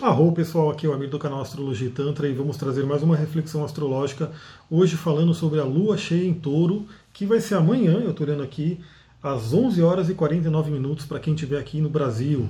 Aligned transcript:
Arro 0.00 0.30
pessoal, 0.30 0.70
aqui 0.70 0.86
é 0.86 0.88
o 0.88 0.92
amigo 0.92 1.10
do 1.10 1.18
canal 1.18 1.40
Astrologia 1.40 1.88
e 1.88 1.90
Tantra 1.90 2.28
e 2.28 2.32
vamos 2.32 2.56
trazer 2.56 2.84
mais 2.86 3.02
uma 3.02 3.16
reflexão 3.16 3.64
astrológica, 3.64 4.30
hoje 4.70 4.96
falando 4.96 5.34
sobre 5.34 5.58
a 5.58 5.64
lua 5.64 5.98
cheia 5.98 6.24
em 6.24 6.34
touro, 6.34 6.86
que 7.12 7.26
vai 7.26 7.40
ser 7.40 7.56
amanhã, 7.56 7.94
eu 7.94 8.12
estou 8.12 8.24
olhando 8.24 8.44
aqui, 8.44 8.78
às 9.20 9.52
11 9.52 9.82
horas 9.82 10.08
e 10.08 10.14
49 10.14 10.70
minutos 10.70 11.04
para 11.04 11.18
quem 11.18 11.34
estiver 11.34 11.58
aqui 11.58 11.80
no 11.80 11.90
Brasil. 11.90 12.48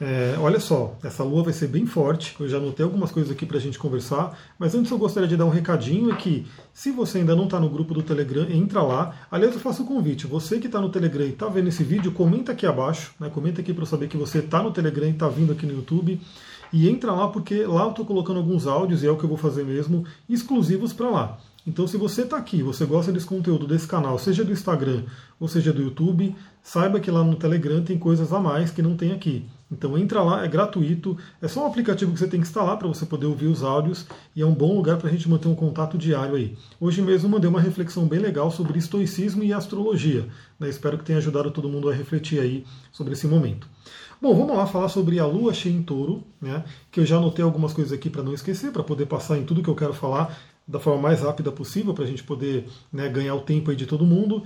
É, 0.00 0.34
olha 0.40 0.58
só, 0.58 0.96
essa 1.04 1.22
lua 1.22 1.44
vai 1.44 1.52
ser 1.52 1.68
bem 1.68 1.86
forte, 1.86 2.34
eu 2.40 2.48
já 2.48 2.56
anotei 2.56 2.82
algumas 2.82 3.12
coisas 3.12 3.30
aqui 3.30 3.46
para 3.46 3.58
a 3.58 3.60
gente 3.60 3.78
conversar, 3.78 4.36
mas 4.58 4.74
antes 4.74 4.90
eu 4.90 4.98
gostaria 4.98 5.28
de 5.28 5.36
dar 5.36 5.44
um 5.44 5.50
recadinho, 5.50 6.16
que 6.16 6.44
se 6.74 6.90
você 6.90 7.18
ainda 7.18 7.36
não 7.36 7.44
está 7.44 7.60
no 7.60 7.68
grupo 7.68 7.94
do 7.94 8.02
Telegram, 8.02 8.50
entra 8.50 8.82
lá. 8.82 9.14
Aliás, 9.30 9.54
eu 9.54 9.60
faço 9.60 9.82
o 9.82 9.84
um 9.84 9.88
convite, 9.88 10.26
você 10.26 10.58
que 10.58 10.66
está 10.66 10.80
no 10.80 10.88
Telegram 10.88 11.24
e 11.24 11.30
está 11.30 11.46
vendo 11.46 11.68
esse 11.68 11.84
vídeo, 11.84 12.10
comenta 12.10 12.50
aqui 12.50 12.66
abaixo, 12.66 13.12
né, 13.20 13.30
comenta 13.32 13.60
aqui 13.60 13.72
para 13.72 13.82
eu 13.82 13.86
saber 13.86 14.08
que 14.08 14.16
você 14.16 14.38
está 14.38 14.60
no 14.60 14.72
Telegram 14.72 15.06
e 15.06 15.10
está 15.10 15.28
vindo 15.28 15.52
aqui 15.52 15.64
no 15.66 15.74
YouTube. 15.74 16.20
E 16.72 16.88
entra 16.88 17.12
lá 17.12 17.28
porque 17.28 17.64
lá 17.64 17.84
eu 17.84 17.90
estou 17.90 18.04
colocando 18.04 18.38
alguns 18.38 18.66
áudios, 18.66 19.02
e 19.02 19.06
é 19.06 19.10
o 19.10 19.16
que 19.16 19.24
eu 19.24 19.28
vou 19.28 19.38
fazer 19.38 19.64
mesmo, 19.64 20.04
exclusivos 20.28 20.92
para 20.92 21.10
lá. 21.10 21.38
Então, 21.66 21.86
se 21.86 21.96
você 21.96 22.22
está 22.22 22.36
aqui, 22.36 22.62
você 22.62 22.86
gosta 22.86 23.12
desse 23.12 23.26
conteúdo 23.26 23.66
desse 23.66 23.86
canal, 23.86 24.18
seja 24.18 24.44
do 24.44 24.52
Instagram 24.52 25.02
ou 25.38 25.46
seja 25.46 25.72
do 25.72 25.82
YouTube, 25.82 26.34
saiba 26.62 27.00
que 27.00 27.10
lá 27.10 27.22
no 27.22 27.36
Telegram 27.36 27.82
tem 27.82 27.98
coisas 27.98 28.32
a 28.32 28.40
mais 28.40 28.70
que 28.70 28.82
não 28.82 28.96
tem 28.96 29.12
aqui. 29.12 29.44
Então 29.70 29.96
entra 29.96 30.20
lá, 30.22 30.44
é 30.44 30.48
gratuito, 30.48 31.16
é 31.40 31.46
só 31.46 31.62
um 31.62 31.66
aplicativo 31.66 32.12
que 32.12 32.18
você 32.18 32.26
tem 32.26 32.40
que 32.40 32.46
instalar 32.46 32.76
para 32.76 32.88
você 32.88 33.06
poder 33.06 33.26
ouvir 33.26 33.46
os 33.46 33.62
áudios 33.62 34.04
e 34.34 34.42
é 34.42 34.46
um 34.46 34.52
bom 34.52 34.74
lugar 34.74 34.96
para 34.96 35.08
a 35.08 35.12
gente 35.12 35.28
manter 35.28 35.46
um 35.46 35.54
contato 35.54 35.96
diário 35.96 36.34
aí. 36.34 36.56
Hoje 36.80 37.00
mesmo 37.00 37.28
mandei 37.28 37.48
uma 37.48 37.60
reflexão 37.60 38.06
bem 38.06 38.18
legal 38.18 38.50
sobre 38.50 38.78
estoicismo 38.78 39.44
e 39.44 39.52
astrologia. 39.52 40.26
Né? 40.58 40.68
Espero 40.68 40.98
que 40.98 41.04
tenha 41.04 41.18
ajudado 41.18 41.52
todo 41.52 41.68
mundo 41.68 41.88
a 41.88 41.94
refletir 41.94 42.40
aí 42.40 42.64
sobre 42.90 43.12
esse 43.12 43.28
momento. 43.28 43.68
Bom, 44.20 44.34
vamos 44.34 44.54
lá 44.54 44.66
falar 44.66 44.90
sobre 44.90 45.18
a 45.18 45.24
lua 45.24 45.54
cheia 45.54 45.74
em 45.74 45.82
touro, 45.82 46.22
né? 46.42 46.62
que 46.92 47.00
eu 47.00 47.06
já 47.06 47.16
anotei 47.16 47.42
algumas 47.42 47.72
coisas 47.72 47.90
aqui 47.90 48.10
para 48.10 48.22
não 48.22 48.34
esquecer, 48.34 48.70
para 48.70 48.82
poder 48.82 49.06
passar 49.06 49.38
em 49.38 49.44
tudo 49.44 49.62
que 49.62 49.70
eu 49.70 49.74
quero 49.74 49.94
falar 49.94 50.38
da 50.68 50.78
forma 50.78 51.00
mais 51.00 51.22
rápida 51.22 51.50
possível, 51.50 51.94
para 51.94 52.04
a 52.04 52.06
gente 52.06 52.22
poder 52.22 52.68
né, 52.92 53.08
ganhar 53.08 53.34
o 53.34 53.40
tempo 53.40 53.70
aí 53.70 53.76
de 53.76 53.86
todo 53.86 54.04
mundo. 54.04 54.42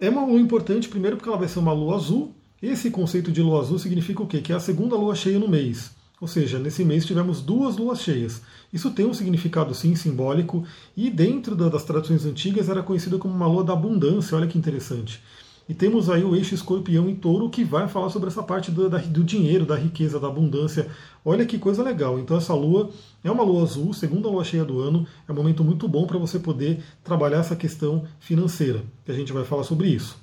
É 0.00 0.08
uma 0.08 0.24
lua 0.24 0.40
importante, 0.40 0.88
primeiro 0.88 1.18
porque 1.18 1.28
ela 1.28 1.36
vai 1.36 1.46
ser 1.46 1.58
uma 1.58 1.74
lua 1.74 1.96
azul. 1.96 2.34
Esse 2.62 2.90
conceito 2.90 3.30
de 3.30 3.42
lua 3.42 3.60
azul 3.60 3.78
significa 3.78 4.22
o 4.22 4.26
quê? 4.26 4.40
Que 4.40 4.50
é 4.50 4.56
a 4.56 4.60
segunda 4.60 4.96
lua 4.96 5.14
cheia 5.14 5.38
no 5.38 5.46
mês. 5.46 5.90
Ou 6.18 6.26
seja, 6.26 6.58
nesse 6.58 6.82
mês 6.82 7.04
tivemos 7.04 7.42
duas 7.42 7.76
luas 7.76 8.00
cheias. 8.00 8.40
Isso 8.72 8.90
tem 8.92 9.04
um 9.04 9.12
significado 9.12 9.74
sim 9.74 9.94
simbólico 9.94 10.64
e 10.96 11.10
dentro 11.10 11.54
das 11.54 11.84
tradições 11.84 12.24
antigas 12.24 12.70
era 12.70 12.82
conhecida 12.82 13.18
como 13.18 13.34
uma 13.34 13.46
lua 13.46 13.62
da 13.62 13.74
abundância. 13.74 14.38
Olha 14.38 14.46
que 14.46 14.56
interessante. 14.56 15.22
E 15.68 15.74
temos 15.74 16.10
aí 16.10 16.24
o 16.24 16.34
eixo 16.34 16.54
escorpião 16.54 17.08
em 17.08 17.14
touro 17.14 17.48
que 17.48 17.64
vai 17.64 17.88
falar 17.88 18.10
sobre 18.10 18.28
essa 18.28 18.42
parte 18.42 18.70
do, 18.70 18.88
da, 18.88 18.98
do 18.98 19.22
dinheiro, 19.22 19.64
da 19.64 19.76
riqueza, 19.76 20.18
da 20.18 20.28
abundância. 20.28 20.88
Olha 21.24 21.46
que 21.46 21.58
coisa 21.58 21.82
legal. 21.82 22.18
Então 22.18 22.36
essa 22.36 22.54
lua 22.54 22.90
é 23.22 23.30
uma 23.30 23.44
lua 23.44 23.62
azul, 23.62 23.92
segunda 23.94 24.28
lua 24.28 24.44
cheia 24.44 24.64
do 24.64 24.80
ano, 24.80 25.06
é 25.28 25.32
um 25.32 25.34
momento 25.34 25.62
muito 25.62 25.86
bom 25.86 26.06
para 26.06 26.18
você 26.18 26.38
poder 26.38 26.82
trabalhar 27.04 27.38
essa 27.38 27.56
questão 27.56 28.04
financeira, 28.18 28.82
que 29.04 29.12
a 29.12 29.14
gente 29.14 29.32
vai 29.32 29.44
falar 29.44 29.62
sobre 29.62 29.88
isso. 29.88 30.16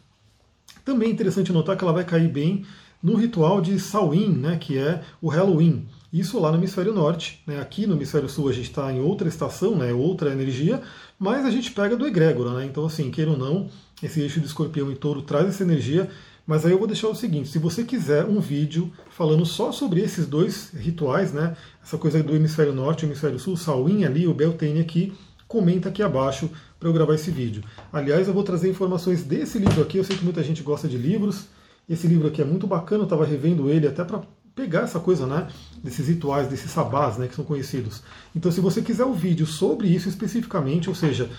Também 0.83 1.09
é 1.09 1.11
interessante 1.11 1.51
notar 1.51 1.77
que 1.77 1.83
ela 1.83 1.93
vai 1.93 2.03
cair 2.03 2.29
bem 2.29 2.65
no 3.01 3.15
ritual 3.15 3.61
de 3.61 3.79
Samhain, 3.79 4.29
né, 4.29 4.57
que 4.57 4.77
é 4.77 5.01
o 5.21 5.29
Halloween. 5.29 5.87
Isso 6.11 6.39
lá 6.39 6.51
no 6.51 6.57
hemisfério 6.57 6.93
norte. 6.93 7.41
Né? 7.45 7.59
Aqui 7.61 7.85
no 7.85 7.95
hemisfério 7.95 8.27
sul 8.27 8.49
a 8.49 8.51
gente 8.51 8.69
está 8.69 8.91
em 8.91 8.99
outra 8.99 9.27
estação, 9.27 9.75
né? 9.75 9.93
outra 9.93 10.31
energia, 10.31 10.81
mas 11.17 11.45
a 11.45 11.51
gente 11.51 11.71
pega 11.71 11.95
do 11.95 12.05
egrégora. 12.05 12.51
Né? 12.53 12.65
Então, 12.65 12.85
assim, 12.85 13.11
queira 13.11 13.31
ou 13.31 13.37
não, 13.37 13.69
esse 14.01 14.21
eixo 14.21 14.39
de 14.39 14.45
escorpião 14.45 14.91
e 14.91 14.95
touro 14.95 15.21
traz 15.21 15.47
essa 15.47 15.63
energia. 15.63 16.09
Mas 16.45 16.65
aí 16.65 16.71
eu 16.71 16.79
vou 16.79 16.87
deixar 16.87 17.07
o 17.07 17.15
seguinte: 17.15 17.49
se 17.49 17.59
você 17.59 17.83
quiser 17.83 18.25
um 18.25 18.39
vídeo 18.39 18.91
falando 19.09 19.45
só 19.45 19.71
sobre 19.71 20.01
esses 20.01 20.25
dois 20.25 20.71
rituais, 20.73 21.31
né? 21.31 21.55
essa 21.83 21.97
coisa 21.97 22.23
do 22.23 22.35
hemisfério 22.35 22.73
norte 22.73 23.03
e 23.03 23.05
hemisfério 23.05 23.37
sul, 23.37 23.55
Salwin 23.55 24.03
ali, 24.03 24.27
o 24.27 24.33
Beltane 24.33 24.79
aqui, 24.79 25.13
comenta 25.47 25.89
aqui 25.89 26.01
abaixo 26.01 26.49
para 26.79 26.89
eu 26.89 26.93
gravar 26.93 27.15
esse 27.15 27.29
vídeo. 27.29 27.63
Aliás, 27.91 28.27
eu 28.27 28.33
vou 28.33 28.43
trazer 28.43 28.69
informações 28.69 29.23
desse 29.23 29.59
livro 29.59 29.81
aqui. 29.81 29.97
Eu 29.97 30.03
sei 30.03 30.17
que 30.17 30.23
muita 30.23 30.41
gente 30.41 30.63
gosta 30.63 30.87
de 30.87 30.97
livros. 30.97 31.45
Esse 31.87 32.07
livro 32.07 32.27
aqui 32.27 32.41
é 32.41 32.45
muito 32.45 32.67
bacana, 32.67 33.01
eu 33.01 33.05
estava 33.05 33.25
revendo 33.25 33.69
ele 33.69 33.87
até 33.87 34.03
para 34.03 34.21
pegar 34.55 34.81
essa 34.81 34.99
coisa, 34.99 35.25
né, 35.25 35.47
desses 35.83 36.07
rituais, 36.07 36.47
desses 36.47 36.69
sabás, 36.69 37.17
né, 37.17 37.27
que 37.27 37.35
são 37.35 37.45
conhecidos. 37.45 38.03
Então, 38.35 38.51
se 38.51 38.59
você 38.59 38.81
quiser 38.81 39.05
o 39.05 39.09
um 39.09 39.13
vídeo 39.13 39.45
sobre 39.45 39.87
isso 39.87 40.09
especificamente, 40.09 40.89
ou 40.89 40.95
seja, 40.95 41.29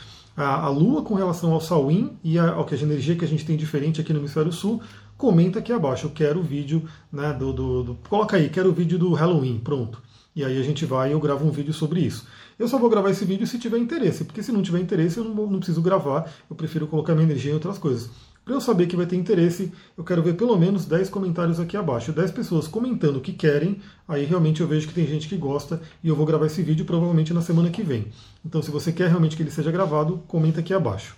a, 0.47 0.69
Lua 0.69 1.03
com 1.03 1.15
relação 1.15 1.53
ao 1.53 1.61
Salwin 1.61 2.17
e 2.23 2.39
a, 2.39 2.63
que 2.65 2.75
a 2.75 2.79
energia 2.79 3.17
que 3.17 3.25
a 3.25 3.29
gente 3.29 3.45
tem 3.45 3.57
diferente 3.57 4.01
aqui 4.01 4.13
no 4.13 4.19
hemisfério 4.19 4.53
sul, 4.53 4.81
comenta 5.17 5.59
aqui 5.59 5.73
abaixo. 5.73 6.07
Eu 6.07 6.11
quero 6.11 6.41
o 6.41 6.43
vídeo, 6.43 6.89
né, 7.13 7.33
do, 7.33 7.53
do, 7.53 7.83
do, 7.83 7.95
coloca 8.09 8.37
aí, 8.37 8.49
quero 8.49 8.71
o 8.71 8.73
vídeo 8.73 8.99
do 8.99 9.13
Halloween, 9.13 9.59
pronto. 9.59 10.01
E 10.35 10.45
aí 10.45 10.59
a 10.59 10.63
gente 10.63 10.87
vai 10.87 11.11
e 11.11 11.13
eu 11.13 11.21
gravo 11.21 11.47
um 11.47 11.51
vídeo 11.51 11.73
sobre 11.73 12.01
isso. 12.01 12.27
Eu 12.59 12.69
só 12.69 12.79
vou 12.79 12.89
gravar 12.89 13.11
esse 13.11 13.25
vídeo 13.25 13.47
se 13.47 13.59
tiver 13.59 13.79
interesse, 13.79 14.25
porque 14.25 14.43
se 14.43 14.53
não 14.53 14.63
tiver 14.63 14.81
interesse 14.81 15.19
eu 15.19 15.25
não, 15.25 15.47
não 15.47 15.59
preciso 15.59 15.83
gravar, 15.83 16.31
eu 16.49 16.55
prefiro 16.55 16.87
colocar 16.87 17.15
minha 17.15 17.27
energia 17.27 17.51
em 17.51 17.55
outras 17.55 17.79
coisas. 17.79 18.11
Para 18.51 18.57
eu 18.57 18.61
saber 18.61 18.89
que 18.89 18.97
vai 18.97 19.07
ter 19.07 19.15
interesse, 19.15 19.71
eu 19.97 20.03
quero 20.03 20.25
ver 20.25 20.35
pelo 20.35 20.59
menos 20.59 20.85
10 20.85 21.09
comentários 21.09 21.61
aqui 21.61 21.77
abaixo. 21.77 22.11
10 22.11 22.33
pessoas 22.33 22.67
comentando 22.67 23.19
o 23.19 23.21
que 23.21 23.33
querem, 23.33 23.81
aí 24.09 24.25
realmente 24.25 24.61
eu 24.61 24.67
vejo 24.67 24.89
que 24.89 24.93
tem 24.93 25.07
gente 25.07 25.29
que 25.29 25.37
gosta 25.37 25.81
e 26.03 26.09
eu 26.09 26.17
vou 26.17 26.27
gravar 26.27 26.47
esse 26.47 26.61
vídeo 26.61 26.85
provavelmente 26.85 27.33
na 27.33 27.43
semana 27.43 27.71
que 27.71 27.81
vem. 27.81 28.09
Então, 28.45 28.61
se 28.61 28.69
você 28.69 28.91
quer 28.91 29.09
realmente 29.09 29.37
que 29.37 29.43
ele 29.45 29.53
seja 29.53 29.71
gravado, 29.71 30.21
comenta 30.27 30.59
aqui 30.59 30.75
abaixo. 30.75 31.15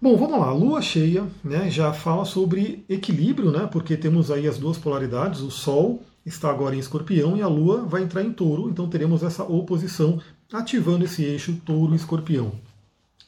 Bom, 0.00 0.16
vamos 0.16 0.38
lá. 0.38 0.52
Lua 0.52 0.80
cheia 0.80 1.26
né, 1.42 1.68
já 1.68 1.92
fala 1.92 2.24
sobre 2.24 2.84
equilíbrio, 2.88 3.50
né, 3.50 3.68
porque 3.72 3.96
temos 3.96 4.30
aí 4.30 4.46
as 4.46 4.58
duas 4.58 4.78
polaridades. 4.78 5.40
O 5.40 5.50
Sol 5.50 6.04
está 6.24 6.50
agora 6.50 6.76
em 6.76 6.78
escorpião 6.78 7.36
e 7.36 7.42
a 7.42 7.48
Lua 7.48 7.82
vai 7.84 8.04
entrar 8.04 8.22
em 8.22 8.32
touro, 8.32 8.70
então 8.70 8.88
teremos 8.88 9.24
essa 9.24 9.42
oposição 9.42 10.20
ativando 10.52 11.04
esse 11.04 11.24
eixo 11.24 11.60
touro-escorpião, 11.66 12.52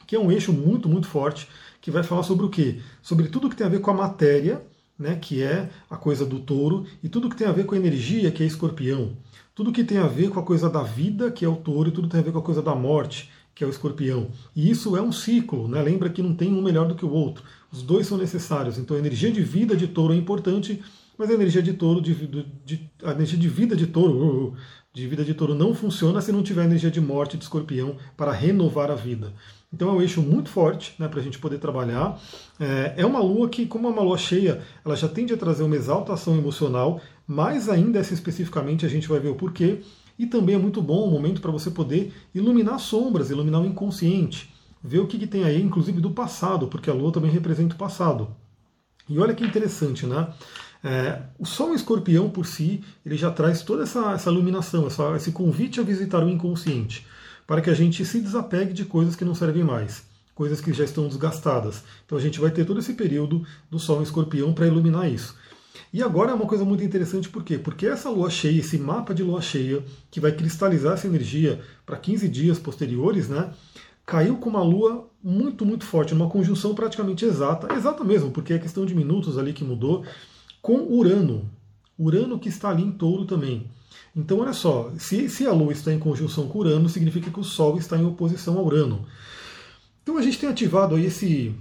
que 0.07 0.15
é 0.15 0.19
um 0.19 0.31
eixo 0.31 0.53
muito, 0.53 0.87
muito 0.87 1.07
forte 1.07 1.49
que 1.81 1.91
vai 1.91 2.03
falar 2.03 2.23
sobre 2.23 2.45
o 2.45 2.49
quê? 2.49 2.79
Sobre 3.01 3.27
tudo 3.27 3.49
que 3.49 3.55
tem 3.55 3.65
a 3.65 3.69
ver 3.69 3.81
com 3.81 3.91
a 3.91 3.93
matéria, 3.93 4.63
né, 4.97 5.15
que 5.15 5.41
é 5.41 5.69
a 5.89 5.97
coisa 5.97 6.25
do 6.25 6.39
touro, 6.39 6.85
e 7.03 7.09
tudo 7.09 7.29
que 7.29 7.35
tem 7.35 7.47
a 7.47 7.51
ver 7.51 7.65
com 7.65 7.73
a 7.73 7.77
energia, 7.77 8.31
que 8.31 8.43
é 8.43 8.45
escorpião. 8.45 9.17
Tudo 9.55 9.71
que 9.71 9.83
tem 9.83 9.97
a 9.97 10.07
ver 10.07 10.29
com 10.29 10.39
a 10.39 10.43
coisa 10.43 10.69
da 10.69 10.83
vida, 10.83 11.31
que 11.31 11.43
é 11.43 11.49
o 11.49 11.55
touro, 11.55 11.89
e 11.89 11.91
tudo 11.91 12.07
tem 12.07 12.19
a 12.19 12.23
ver 12.23 12.31
com 12.31 12.39
a 12.39 12.43
coisa 12.43 12.61
da 12.61 12.75
morte, 12.75 13.29
que 13.53 13.63
é 13.63 13.67
o 13.67 13.69
escorpião. 13.69 14.29
E 14.55 14.69
isso 14.69 14.95
é 14.95 15.01
um 15.01 15.11
ciclo, 15.11 15.67
né? 15.67 15.81
lembra 15.81 16.09
que 16.09 16.21
não 16.21 16.33
tem 16.33 16.53
um 16.53 16.61
melhor 16.61 16.87
do 16.87 16.95
que 16.95 17.03
o 17.03 17.11
outro. 17.11 17.43
Os 17.71 17.81
dois 17.81 18.07
são 18.07 18.17
necessários. 18.17 18.77
Então 18.77 18.95
a 18.95 18.99
energia 18.99 19.31
de 19.31 19.41
vida 19.41 19.75
de 19.75 19.87
touro 19.87 20.13
é 20.13 20.15
importante, 20.17 20.81
mas 21.17 21.29
a 21.29 21.33
energia 21.33 21.61
de 21.61 21.73
touro, 21.73 22.01
de, 22.01 22.13
de, 22.65 22.89
a 23.03 23.11
energia 23.11 23.37
de 23.37 23.47
vida 23.47 23.75
de 23.75 23.87
touro, 23.87 24.13
uh, 24.13 24.47
uh, 24.47 24.55
de 24.93 25.07
vida 25.07 25.23
de 25.23 25.33
touro 25.33 25.53
não 25.53 25.73
funciona 25.73 26.21
se 26.21 26.31
não 26.31 26.43
tiver 26.43 26.63
energia 26.63 26.91
de 26.91 27.01
morte 27.01 27.37
de 27.37 27.43
escorpião 27.43 27.95
para 28.15 28.31
renovar 28.31 28.89
a 28.89 28.95
vida. 28.95 29.33
Então 29.73 29.89
é 29.89 29.91
um 29.93 30.01
eixo 30.01 30.21
muito 30.21 30.49
forte 30.49 30.93
né, 30.99 31.07
para 31.07 31.19
a 31.19 31.23
gente 31.23 31.39
poder 31.39 31.57
trabalhar. 31.57 32.19
É, 32.59 32.95
é, 32.97 33.05
uma 33.05 33.19
lua 33.19 33.47
que, 33.47 33.65
como 33.65 33.87
é 33.87 33.91
uma 33.91 34.01
lua 34.01 34.17
cheia, 34.17 34.61
ela 34.83 34.95
já 34.95 35.07
tende 35.07 35.33
a 35.33 35.37
trazer 35.37 35.63
uma 35.63 35.75
exaltação 35.75 36.37
emocional, 36.37 36.99
mais 37.25 37.69
ainda 37.69 37.97
essa 37.97 38.13
especificamente 38.13 38.85
a 38.85 38.89
gente 38.89 39.07
vai 39.07 39.19
ver 39.19 39.29
o 39.29 39.35
porquê. 39.35 39.81
E 40.19 40.27
também 40.27 40.55
é 40.55 40.57
muito 40.57 40.81
bom 40.81 41.07
o 41.07 41.11
momento 41.11 41.41
para 41.41 41.51
você 41.51 41.71
poder 41.71 42.13
iluminar 42.35 42.79
sombras, 42.79 43.29
iluminar 43.29 43.61
o 43.61 43.65
inconsciente, 43.65 44.53
ver 44.83 44.99
o 44.99 45.07
que, 45.07 45.17
que 45.17 45.25
tem 45.25 45.45
aí, 45.45 45.61
inclusive 45.61 46.01
do 46.01 46.11
passado, 46.11 46.67
porque 46.67 46.89
a 46.89 46.93
lua 46.93 47.11
também 47.11 47.31
representa 47.31 47.73
o 47.73 47.77
passado. 47.77 48.35
E 49.07 49.17
olha 49.17 49.33
que 49.33 49.43
interessante, 49.43 50.05
né? 50.05 50.27
É, 50.83 51.21
o 51.39 51.45
Sol 51.45 51.73
escorpião 51.73 52.29
por 52.29 52.45
si, 52.45 52.83
ele 53.05 53.15
já 53.15 53.31
traz 53.31 53.61
toda 53.61 53.83
essa, 53.83 54.11
essa 54.11 54.29
iluminação, 54.29 54.85
essa, 54.85 55.15
esse 55.15 55.31
convite 55.31 55.79
a 55.79 55.83
visitar 55.83 56.23
o 56.23 56.29
inconsciente 56.29 57.05
para 57.45 57.61
que 57.61 57.69
a 57.69 57.73
gente 57.73 58.05
se 58.05 58.19
desapegue 58.19 58.73
de 58.73 58.85
coisas 58.85 59.15
que 59.15 59.25
não 59.25 59.35
servem 59.35 59.63
mais, 59.63 60.03
coisas 60.33 60.61
que 60.61 60.73
já 60.73 60.83
estão 60.83 61.07
desgastadas. 61.07 61.83
Então 62.05 62.17
a 62.17 62.21
gente 62.21 62.39
vai 62.39 62.51
ter 62.51 62.65
todo 62.65 62.79
esse 62.79 62.93
período 62.93 63.45
do 63.69 63.79
Sol 63.79 63.99
em 63.99 64.03
Escorpião 64.03 64.53
para 64.53 64.67
iluminar 64.67 65.11
isso. 65.11 65.35
E 65.93 66.01
agora 66.01 66.31
é 66.31 66.33
uma 66.33 66.45
coisa 66.45 66.63
muito 66.63 66.83
interessante, 66.83 67.29
por 67.29 67.43
quê? 67.43 67.57
Porque 67.57 67.85
essa 67.85 68.09
lua 68.09 68.29
cheia, 68.29 68.59
esse 68.59 68.77
mapa 68.77 69.13
de 69.13 69.23
lua 69.23 69.41
cheia, 69.41 69.83
que 70.09 70.19
vai 70.19 70.31
cristalizar 70.31 70.93
essa 70.93 71.07
energia 71.07 71.59
para 71.85 71.97
15 71.97 72.29
dias 72.29 72.57
posteriores, 72.57 73.27
né? 73.27 73.51
Caiu 74.05 74.37
com 74.37 74.49
uma 74.49 74.63
lua 74.63 75.09
muito, 75.23 75.65
muito 75.65 75.85
forte, 75.85 76.13
numa 76.13 76.29
conjunção 76.29 76.73
praticamente 76.73 77.25
exata, 77.25 77.73
exata 77.73 78.03
mesmo, 78.03 78.31
porque 78.31 78.53
é 78.53 78.59
questão 78.59 78.85
de 78.85 78.95
minutos 78.95 79.37
ali 79.37 79.53
que 79.53 79.63
mudou, 79.63 80.05
com 80.61 80.81
Urano. 80.81 81.49
Urano 82.03 82.39
que 82.39 82.49
está 82.49 82.69
ali 82.69 82.83
em 82.83 82.91
touro 82.91 83.25
também. 83.25 83.65
Então, 84.15 84.39
olha 84.39 84.53
só, 84.53 84.91
se, 84.97 85.29
se 85.29 85.45
a 85.45 85.53
Lua 85.53 85.71
está 85.71 85.93
em 85.93 85.99
conjunção 85.99 86.47
com 86.47 86.59
Urano, 86.59 86.89
significa 86.89 87.31
que 87.31 87.39
o 87.39 87.43
Sol 87.43 87.77
está 87.77 87.97
em 87.97 88.05
oposição 88.05 88.57
a 88.57 88.61
Urano. 88.61 89.05
Então 90.03 90.17
a 90.17 90.21
gente 90.21 90.39
tem 90.39 90.49
ativado 90.49 90.95
aí 90.95 91.05
esse 91.05 91.55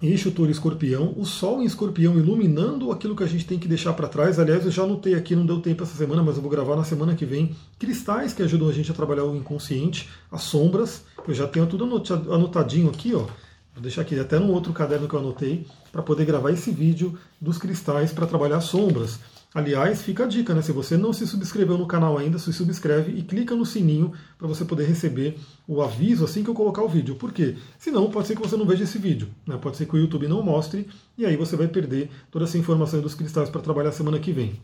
eixo 0.00 0.30
touro 0.30 0.50
escorpião, 0.50 1.14
o 1.16 1.24
Sol 1.24 1.62
em 1.62 1.64
escorpião 1.64 2.16
iluminando 2.16 2.92
aquilo 2.92 3.16
que 3.16 3.24
a 3.24 3.26
gente 3.26 3.44
tem 3.44 3.58
que 3.58 3.66
deixar 3.66 3.92
para 3.94 4.08
trás. 4.08 4.38
Aliás, 4.38 4.64
eu 4.64 4.70
já 4.70 4.84
anotei 4.84 5.14
aqui, 5.14 5.34
não 5.34 5.44
deu 5.44 5.60
tempo 5.60 5.82
essa 5.82 5.96
semana, 5.96 6.22
mas 6.22 6.36
eu 6.36 6.42
vou 6.42 6.50
gravar 6.50 6.76
na 6.76 6.84
semana 6.84 7.14
que 7.14 7.26
vem, 7.26 7.56
cristais 7.78 8.32
que 8.32 8.42
ajudam 8.42 8.68
a 8.68 8.72
gente 8.72 8.90
a 8.90 8.94
trabalhar 8.94 9.24
o 9.24 9.36
inconsciente, 9.36 10.08
as 10.30 10.42
sombras. 10.42 11.04
Eu 11.26 11.34
já 11.34 11.48
tenho 11.48 11.66
tudo 11.66 11.84
anotadinho 11.84 12.88
aqui, 12.88 13.14
ó. 13.14 13.26
Vou 13.74 13.82
deixar 13.82 14.02
aqui 14.02 14.18
até 14.18 14.38
no 14.38 14.52
outro 14.52 14.72
caderno 14.72 15.08
que 15.08 15.14
eu 15.14 15.20
anotei 15.20 15.66
para 15.90 16.02
poder 16.02 16.24
gravar 16.24 16.50
esse 16.50 16.70
vídeo 16.70 17.18
dos 17.40 17.58
cristais 17.58 18.12
para 18.12 18.26
trabalhar 18.26 18.60
sombras. 18.60 19.18
Aliás, 19.54 20.02
fica 20.02 20.24
a 20.24 20.26
dica, 20.26 20.54
né? 20.54 20.60
Se 20.60 20.70
você 20.70 20.96
não 20.96 21.12
se 21.12 21.26
subscreveu 21.26 21.78
no 21.78 21.86
canal 21.86 22.18
ainda, 22.18 22.38
se 22.38 22.52
subscreve 22.52 23.12
e 23.12 23.22
clica 23.22 23.54
no 23.54 23.64
sininho 23.64 24.12
para 24.36 24.46
você 24.46 24.64
poder 24.64 24.84
receber 24.84 25.38
o 25.66 25.80
aviso 25.80 26.24
assim 26.24 26.44
que 26.44 26.50
eu 26.50 26.54
colocar 26.54 26.82
o 26.82 26.88
vídeo. 26.88 27.14
Por 27.14 27.32
quê? 27.32 27.56
Senão 27.78 28.10
pode 28.10 28.26
ser 28.26 28.36
que 28.36 28.42
você 28.42 28.56
não 28.56 28.66
veja 28.66 28.84
esse 28.84 28.98
vídeo, 28.98 29.28
né? 29.46 29.56
Pode 29.56 29.76
ser 29.78 29.86
que 29.86 29.94
o 29.94 29.98
YouTube 29.98 30.28
não 30.28 30.42
mostre 30.42 30.86
e 31.16 31.24
aí 31.24 31.36
você 31.36 31.56
vai 31.56 31.68
perder 31.68 32.10
toda 32.30 32.44
essa 32.44 32.58
informação 32.58 33.00
dos 33.00 33.14
cristais 33.14 33.48
para 33.48 33.62
trabalhar 33.62 33.92
semana 33.92 34.18
que 34.18 34.32
vem. 34.32 34.60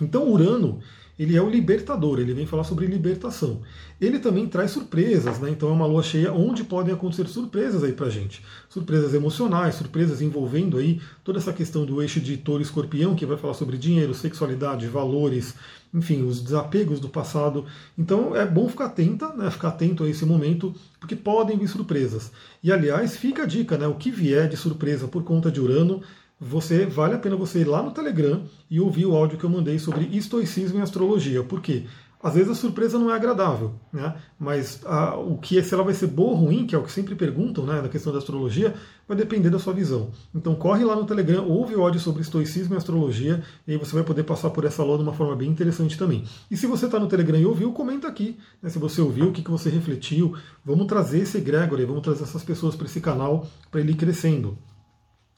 Então, 0.00 0.30
Urano 0.30 0.80
ele 1.18 1.36
é 1.36 1.40
o 1.40 1.48
libertador, 1.48 2.18
ele 2.18 2.34
vem 2.34 2.46
falar 2.46 2.64
sobre 2.64 2.86
libertação. 2.86 3.62
Ele 3.98 4.18
também 4.18 4.46
traz 4.46 4.72
surpresas, 4.72 5.38
né? 5.38 5.50
Então 5.50 5.70
é 5.70 5.72
uma 5.72 5.86
lua 5.86 6.02
cheia 6.02 6.32
onde 6.32 6.62
podem 6.62 6.92
acontecer 6.92 7.26
surpresas 7.26 7.82
aí 7.82 7.92
pra 7.92 8.10
gente. 8.10 8.42
Surpresas 8.68 9.14
emocionais, 9.14 9.76
surpresas 9.76 10.20
envolvendo 10.20 10.76
aí 10.76 11.00
toda 11.24 11.38
essa 11.38 11.52
questão 11.52 11.86
do 11.86 12.02
eixo 12.02 12.20
de 12.20 12.36
touro 12.36 12.62
escorpião, 12.62 13.14
que 13.14 13.24
vai 13.24 13.38
falar 13.38 13.54
sobre 13.54 13.78
dinheiro, 13.78 14.12
sexualidade, 14.12 14.86
valores, 14.88 15.54
enfim, 15.94 16.22
os 16.26 16.42
desapegos 16.42 17.00
do 17.00 17.08
passado. 17.08 17.64
Então 17.96 18.36
é 18.36 18.44
bom 18.44 18.68
ficar 18.68 18.86
atenta, 18.86 19.32
né? 19.32 19.50
Ficar 19.50 19.68
atento 19.68 20.04
a 20.04 20.10
esse 20.10 20.26
momento, 20.26 20.74
porque 21.00 21.16
podem 21.16 21.56
vir 21.56 21.68
surpresas. 21.68 22.30
E 22.62 22.70
aliás, 22.70 23.16
fica 23.16 23.44
a 23.44 23.46
dica, 23.46 23.78
né? 23.78 23.86
O 23.86 23.94
que 23.94 24.10
vier 24.10 24.48
de 24.48 24.56
surpresa 24.56 25.08
por 25.08 25.24
conta 25.24 25.50
de 25.50 25.60
Urano 25.60 26.02
você 26.40 26.84
vale 26.84 27.14
a 27.14 27.18
pena 27.18 27.36
você 27.36 27.60
ir 27.60 27.64
lá 27.64 27.82
no 27.82 27.90
Telegram 27.90 28.42
e 28.70 28.80
ouvir 28.80 29.06
o 29.06 29.16
áudio 29.16 29.38
que 29.38 29.44
eu 29.44 29.50
mandei 29.50 29.78
sobre 29.78 30.04
estoicismo 30.16 30.78
e 30.78 30.82
astrologia. 30.82 31.42
Por 31.42 31.60
quê? 31.60 31.84
Às 32.22 32.34
vezes 32.34 32.50
a 32.50 32.54
surpresa 32.54 32.98
não 32.98 33.10
é 33.10 33.14
agradável, 33.14 33.74
né? 33.92 34.16
mas 34.38 34.80
a, 34.84 35.16
o 35.16 35.36
que 35.36 35.58
é, 35.58 35.62
se 35.62 35.72
ela 35.74 35.84
vai 35.84 35.94
ser 35.94 36.08
boa 36.08 36.30
ou 36.30 36.36
ruim, 36.36 36.66
que 36.66 36.74
é 36.74 36.78
o 36.78 36.82
que 36.82 36.90
sempre 36.90 37.14
perguntam 37.14 37.64
né, 37.64 37.80
na 37.80 37.88
questão 37.88 38.10
da 38.10 38.18
astrologia, 38.18 38.74
vai 39.06 39.16
depender 39.16 39.50
da 39.50 39.58
sua 39.58 39.72
visão. 39.72 40.10
Então 40.34 40.54
corre 40.54 40.82
lá 40.82 40.96
no 40.96 41.04
Telegram, 41.04 41.46
ouve 41.46 41.76
o 41.76 41.82
áudio 41.82 42.00
sobre 42.00 42.22
estoicismo 42.22 42.74
e 42.74 42.78
astrologia, 42.78 43.44
e 43.66 43.72
aí 43.72 43.78
você 43.78 43.94
vai 43.94 44.02
poder 44.02 44.24
passar 44.24 44.50
por 44.50 44.64
essa 44.64 44.82
aula 44.82 44.96
de 44.96 45.02
uma 45.02 45.12
forma 45.12 45.36
bem 45.36 45.50
interessante 45.50 45.96
também. 45.96 46.24
E 46.50 46.56
se 46.56 46.66
você 46.66 46.86
está 46.86 46.98
no 46.98 47.06
Telegram 47.06 47.38
e 47.38 47.46
ouviu, 47.46 47.70
comenta 47.72 48.08
aqui. 48.08 48.36
Né, 48.62 48.70
se 48.70 48.78
você 48.78 49.00
ouviu, 49.00 49.28
o 49.28 49.32
que, 49.32 49.42
que 49.42 49.50
você 49.50 49.68
refletiu. 49.68 50.34
Vamos 50.64 50.86
trazer 50.86 51.20
esse 51.20 51.38
Gregory, 51.40 51.84
vamos 51.84 52.02
trazer 52.02 52.24
essas 52.24 52.42
pessoas 52.42 52.74
para 52.74 52.86
esse 52.86 53.00
canal, 53.00 53.46
para 53.70 53.80
ele 53.80 53.92
ir 53.92 53.96
crescendo. 53.96 54.58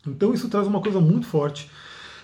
Então 0.07 0.33
isso 0.33 0.49
traz 0.49 0.67
uma 0.67 0.81
coisa 0.81 1.01
muito 1.01 1.27
forte. 1.27 1.71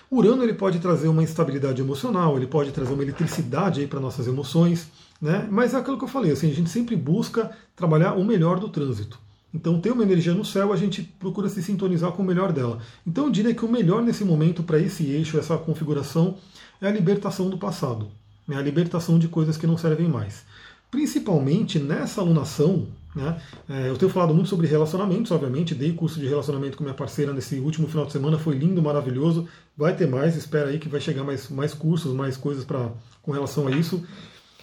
Urano 0.09 0.43
ele 0.43 0.53
pode 0.53 0.79
trazer 0.79 1.07
uma 1.07 1.23
instabilidade 1.23 1.81
emocional, 1.81 2.37
ele 2.37 2.47
pode 2.47 2.71
trazer 2.71 2.93
uma 2.93 3.03
eletricidade 3.03 3.81
aí 3.81 3.87
para 3.87 3.99
nossas 3.99 4.27
emoções, 4.27 4.87
né? 5.21 5.47
Mas 5.49 5.73
é 5.73 5.77
aquilo 5.77 5.97
que 5.97 6.03
eu 6.03 6.09
falei, 6.09 6.31
assim, 6.31 6.49
a 6.49 6.53
gente 6.53 6.69
sempre 6.69 6.95
busca 6.95 7.51
trabalhar 7.75 8.13
o 8.13 8.23
melhor 8.23 8.59
do 8.59 8.69
trânsito. 8.69 9.19
Então 9.53 9.79
tem 9.79 9.91
uma 9.91 10.03
energia 10.03 10.33
no 10.33 10.43
céu, 10.43 10.73
a 10.73 10.75
gente 10.75 11.01
procura 11.01 11.47
se 11.47 11.63
sintonizar 11.63 12.11
com 12.11 12.21
o 12.21 12.25
melhor 12.25 12.51
dela. 12.51 12.79
Então 13.07 13.25
eu 13.25 13.31
diria 13.31 13.55
que 13.55 13.63
o 13.63 13.71
melhor 13.71 14.01
nesse 14.01 14.25
momento 14.25 14.61
para 14.61 14.79
esse 14.79 15.05
eixo, 15.05 15.37
essa 15.39 15.57
configuração, 15.57 16.37
é 16.81 16.87
a 16.87 16.91
libertação 16.91 17.49
do 17.49 17.57
passado, 17.57 18.09
né? 18.45 18.57
a 18.57 18.61
libertação 18.61 19.17
de 19.17 19.29
coisas 19.29 19.55
que 19.55 19.65
não 19.65 19.77
servem 19.77 20.09
mais. 20.09 20.43
Principalmente 20.91 21.79
nessa 21.79 22.21
alunação, 22.21 22.87
né? 23.15 23.41
É, 23.69 23.89
eu 23.89 23.97
tenho 23.97 24.11
falado 24.11 24.33
muito 24.33 24.49
sobre 24.49 24.67
relacionamentos, 24.67 25.31
obviamente, 25.31 25.73
dei 25.73 25.93
curso 25.93 26.19
de 26.19 26.27
relacionamento 26.27 26.77
com 26.77 26.83
minha 26.83 26.93
parceira 26.93 27.31
nesse 27.31 27.59
último 27.59 27.87
final 27.87 28.05
de 28.05 28.11
semana, 28.11 28.37
foi 28.37 28.55
lindo, 28.57 28.81
maravilhoso. 28.81 29.47
Vai 29.77 29.95
ter 29.95 30.07
mais, 30.07 30.35
espera 30.35 30.69
aí 30.69 30.79
que 30.79 30.89
vai 30.89 30.99
chegar 30.99 31.23
mais, 31.23 31.49
mais 31.49 31.73
cursos, 31.73 32.13
mais 32.13 32.35
coisas 32.35 32.65
pra, 32.65 32.91
com 33.21 33.31
relação 33.31 33.67
a 33.67 33.71
isso. 33.71 34.03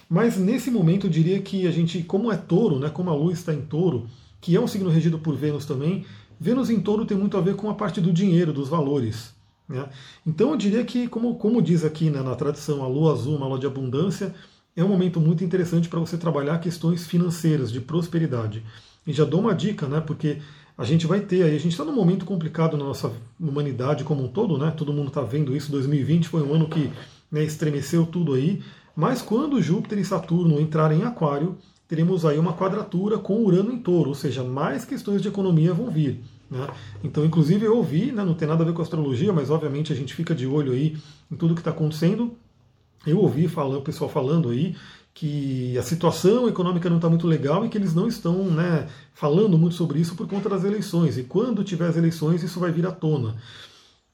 Mas 0.07 0.37
nesse 0.37 0.69
momento 0.69 1.07
eu 1.07 1.09
diria 1.09 1.41
que 1.41 1.65
a 1.65 1.71
gente, 1.71 2.03
como 2.03 2.31
é 2.31 2.37
touro, 2.37 2.77
né, 2.77 2.89
como 2.89 3.09
a 3.09 3.15
lua 3.15 3.33
está 3.33 3.51
em 3.53 3.61
touro, 3.61 4.07
que 4.39 4.55
é 4.55 4.59
um 4.59 4.67
signo 4.67 4.89
regido 4.89 5.17
por 5.17 5.35
Vênus 5.35 5.65
também, 5.65 6.05
Vênus 6.39 6.69
em 6.69 6.79
touro 6.79 7.05
tem 7.05 7.17
muito 7.17 7.37
a 7.37 7.41
ver 7.41 7.55
com 7.55 7.69
a 7.69 7.73
parte 7.73 8.01
do 8.01 8.11
dinheiro, 8.11 8.53
dos 8.53 8.69
valores. 8.69 9.33
Né? 9.67 9.87
Então 10.27 10.51
eu 10.51 10.57
diria 10.57 10.83
que, 10.83 11.07
como, 11.07 11.35
como 11.35 11.61
diz 11.61 11.83
aqui 11.85 12.09
né, 12.09 12.21
na 12.21 12.35
tradição, 12.35 12.83
a 12.83 12.87
lua 12.87 13.13
azul, 13.13 13.37
uma 13.37 13.47
lua 13.47 13.57
de 13.57 13.65
abundância, 13.65 14.35
é 14.75 14.83
um 14.83 14.87
momento 14.87 15.19
muito 15.19 15.43
interessante 15.43 15.87
para 15.87 15.99
você 15.99 16.17
trabalhar 16.17 16.59
questões 16.59 17.05
financeiras, 17.05 17.71
de 17.71 17.79
prosperidade. 17.79 18.63
E 19.05 19.13
já 19.13 19.23
dou 19.23 19.41
uma 19.41 19.53
dica, 19.53 19.87
né? 19.87 20.01
Porque 20.01 20.37
a 20.77 20.83
gente 20.83 21.05
vai 21.05 21.19
ter 21.19 21.43
aí, 21.43 21.55
a 21.55 21.59
gente 21.59 21.73
está 21.73 21.83
num 21.83 21.93
momento 21.93 22.25
complicado 22.25 22.75
na 22.77 22.83
nossa 22.83 23.11
humanidade 23.39 24.03
como 24.03 24.23
um 24.23 24.27
todo, 24.27 24.57
né? 24.57 24.71
Todo 24.75 24.93
mundo 24.93 25.09
está 25.09 25.21
vendo 25.21 25.55
isso. 25.55 25.71
2020 25.71 26.27
foi 26.27 26.41
um 26.41 26.53
ano 26.53 26.67
que 26.67 26.89
né, 27.31 27.43
estremeceu 27.43 28.05
tudo 28.05 28.33
aí. 28.33 28.61
Mas 28.95 29.21
quando 29.21 29.61
Júpiter 29.61 29.99
e 29.99 30.05
Saturno 30.05 30.59
entrarem 30.59 31.01
em 31.01 31.03
Aquário, 31.03 31.57
teremos 31.87 32.25
aí 32.25 32.39
uma 32.39 32.53
quadratura 32.53 33.17
com 33.17 33.43
Urano 33.43 33.71
em 33.71 33.77
Touro, 33.77 34.09
ou 34.09 34.15
seja, 34.15 34.43
mais 34.43 34.85
questões 34.85 35.21
de 35.21 35.27
economia 35.27 35.73
vão 35.73 35.89
vir. 35.89 36.19
Né? 36.49 36.67
Então, 37.03 37.25
inclusive, 37.25 37.65
eu 37.65 37.75
ouvi, 37.75 38.11
né, 38.11 38.23
não 38.23 38.35
tem 38.35 38.47
nada 38.47 38.63
a 38.63 38.65
ver 38.65 38.73
com 38.73 38.81
astrologia, 38.81 39.33
mas 39.33 39.49
obviamente 39.49 39.91
a 39.91 39.95
gente 39.95 40.13
fica 40.13 40.35
de 40.35 40.45
olho 40.45 40.71
aí 40.71 40.95
em 41.31 41.35
tudo 41.35 41.55
que 41.55 41.61
está 41.61 41.71
acontecendo. 41.71 42.35
Eu 43.05 43.19
ouvi 43.19 43.45
o 43.45 43.81
pessoal 43.81 44.09
falando 44.09 44.49
aí 44.49 44.75
que 45.13 45.77
a 45.77 45.83
situação 45.83 46.47
econômica 46.47 46.89
não 46.89 46.97
está 46.97 47.07
muito 47.07 47.27
legal 47.27 47.65
e 47.65 47.69
que 47.69 47.77
eles 47.77 47.93
não 47.93 48.07
estão 48.07 48.45
né, 48.45 48.87
falando 49.13 49.57
muito 49.57 49.75
sobre 49.75 49.99
isso 49.99 50.15
por 50.15 50.27
conta 50.27 50.49
das 50.49 50.63
eleições. 50.63 51.17
E 51.17 51.23
quando 51.23 51.63
tiver 51.63 51.87
as 51.87 51.97
eleições, 51.97 52.41
isso 52.41 52.59
vai 52.59 52.71
vir 52.71 52.85
à 52.87 52.91
tona. 52.91 53.35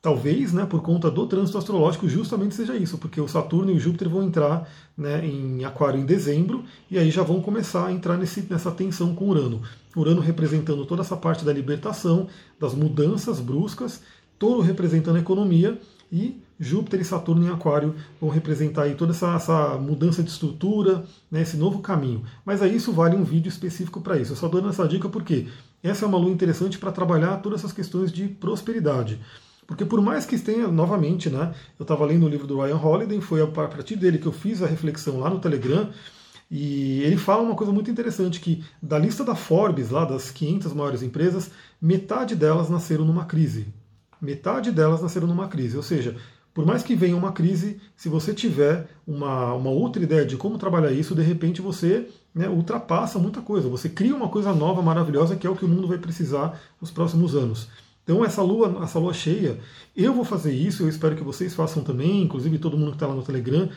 Talvez, 0.01 0.53
né, 0.53 0.65
por 0.65 0.81
conta 0.81 1.12
do 1.12 1.27
trânsito 1.27 1.57
astrológico, 1.57 2.07
justamente 2.07 2.56
seja 2.56 2.75
isso, 2.75 2.97
porque 2.97 3.19
o 3.19 3.27
Saturno 3.27 3.71
e 3.71 3.75
o 3.75 3.80
Júpiter 3.80 4.09
vão 4.09 4.24
entrar 4.24 4.69
né, 4.97 5.25
em 5.25 5.63
Aquário 5.65 6.00
em 6.00 6.06
dezembro 6.06 6.63
e 6.89 6.97
aí 6.97 7.12
já 7.12 7.21
vão 7.21 7.41
começar 7.41 7.88
a 7.88 7.91
entrar 7.91 8.18
nesse, 8.18 8.45
nessa 8.50 8.71
tensão 8.71 9.13
com 9.13 9.30
Urano. 9.30 9.62
Urano 9.95 10.21
representando 10.21 10.86
toda 10.86 11.01
essa 11.01 11.18
parte 11.18 11.44
da 11.44 11.51
libertação, 11.51 12.27
das 12.57 12.74
mudanças 12.74 13.39
bruscas, 13.39 14.01
Touro 14.38 14.62
representando 14.62 15.18
a 15.18 15.19
economia 15.19 15.77
e 16.09 16.41
Júpiter 16.60 17.00
e 17.00 17.06
Saturno 17.06 17.46
em 17.46 17.50
Aquário 17.50 17.96
vão 18.20 18.30
representar 18.30 18.84
aí 18.84 18.96
toda 18.96 19.12
essa, 19.12 19.34
essa 19.34 19.78
mudança 19.78 20.22
de 20.22 20.30
estrutura, 20.30 21.06
né, 21.32 21.42
esse 21.42 21.56
novo 21.56 21.80
caminho. 21.80 22.24
Mas 22.44 22.62
aí 22.62 22.76
isso 22.76 22.92
vale 22.92 23.16
um 23.16 23.24
vídeo 23.24 23.50
específico 23.50 24.02
para 24.02 24.18
isso. 24.18 24.34
Eu 24.34 24.36
só 24.36 24.48
dou 24.50 24.68
essa 24.70 24.88
dica 24.88 25.08
porque 25.08 25.48
essa 25.82 26.04
é 26.04 26.08
uma 26.08 26.18
lua 26.18 26.32
interessante 26.32 26.78
para 26.78 26.92
trabalhar 26.92 27.38
todas 27.38 27.60
essas 27.62 27.72
questões 27.72 28.12
de 28.12 28.28
prosperidade. 28.28 29.20
Porque 29.66 29.86
por 29.86 30.02
mais 30.02 30.26
que 30.26 30.38
tenha, 30.38 30.68
novamente, 30.68 31.30
né, 31.30 31.54
eu 31.80 31.84
estava 31.84 32.06
lendo 32.06 32.26
o 32.26 32.30
livro 32.30 32.48
do 32.48 32.60
Ryan 32.60 32.78
Holiday, 32.78 33.22
foi 33.22 33.42
a 33.42 33.48
partir 33.48 33.96
dele 33.96 34.18
que 34.18 34.26
eu 34.26 34.32
fiz 34.32 34.62
a 34.62 34.68
reflexão 34.68 35.20
lá 35.20 35.30
no 35.30 35.40
Telegram, 35.40 35.90
e 36.52 37.04
ele 37.04 37.18
fala 37.18 37.44
uma 37.44 37.56
coisa 37.56 37.72
muito 37.72 37.92
interessante, 37.92 38.40
que 38.40 38.64
da 38.82 38.98
lista 38.98 39.24
da 39.24 39.36
Forbes, 39.36 39.92
lá 39.92 40.04
das 40.04 40.32
500 40.32 40.74
maiores 40.74 41.04
empresas, 41.04 41.52
metade 41.80 42.36
delas 42.36 42.70
nasceram 42.70 43.06
numa 43.06 43.26
crise. 43.26 43.68
Metade 44.20 44.72
delas 44.72 45.02
nasceram 45.02 45.28
numa 45.28 45.48
crise, 45.48 45.78
ou 45.78 45.84
seja, 45.84 46.18
por 46.60 46.66
mais 46.66 46.84
que 46.84 46.94
venha 46.94 47.16
uma 47.16 47.32
crise, 47.32 47.80
se 47.96 48.10
você 48.10 48.34
tiver 48.34 48.90
uma, 49.08 49.54
uma 49.54 49.70
outra 49.70 50.04
ideia 50.04 50.26
de 50.26 50.36
como 50.36 50.58
trabalhar 50.58 50.92
isso, 50.92 51.16
de 51.16 51.22
repente 51.22 51.62
você 51.62 52.10
né, 52.36 52.50
ultrapassa 52.50 53.18
muita 53.18 53.39
coisa. 53.39 53.70
Você 53.70 53.88
cria 53.88 54.13
uma 54.13 54.28
coisa 54.28 54.54
nova, 54.54 54.82
maravilhosa, 54.82 55.38
que 55.38 55.48
é 55.48 55.50
o 55.50 55.56
que 55.56 55.63
o 55.63 55.70
mundo 55.70 55.88
vai 55.88 55.98
precisar 55.98 56.60
nos 56.82 56.92
próximos 56.92 57.34
anos. 57.34 57.70
Então 58.04 58.25
essa 58.25 58.42
lua, 58.42 58.78
essa 58.84 59.00
lua 59.00 59.13
cheia, 59.13 59.58
eu 59.96 60.13
vou 60.13 60.25
fazer 60.25 60.51
isso, 60.51 60.84
eu 60.84 60.89
espero 60.89 61.16
que 61.16 61.24
vocês 61.24 61.56
façam 61.56 61.82
também, 61.82 62.24
inclusive 62.24 62.60
todo 62.60 62.78
mundo 62.78 62.89
que 62.89 62.98
está 62.98 63.08
lá 63.08 63.16
no 63.16 63.24
Telegram, 63.24 63.70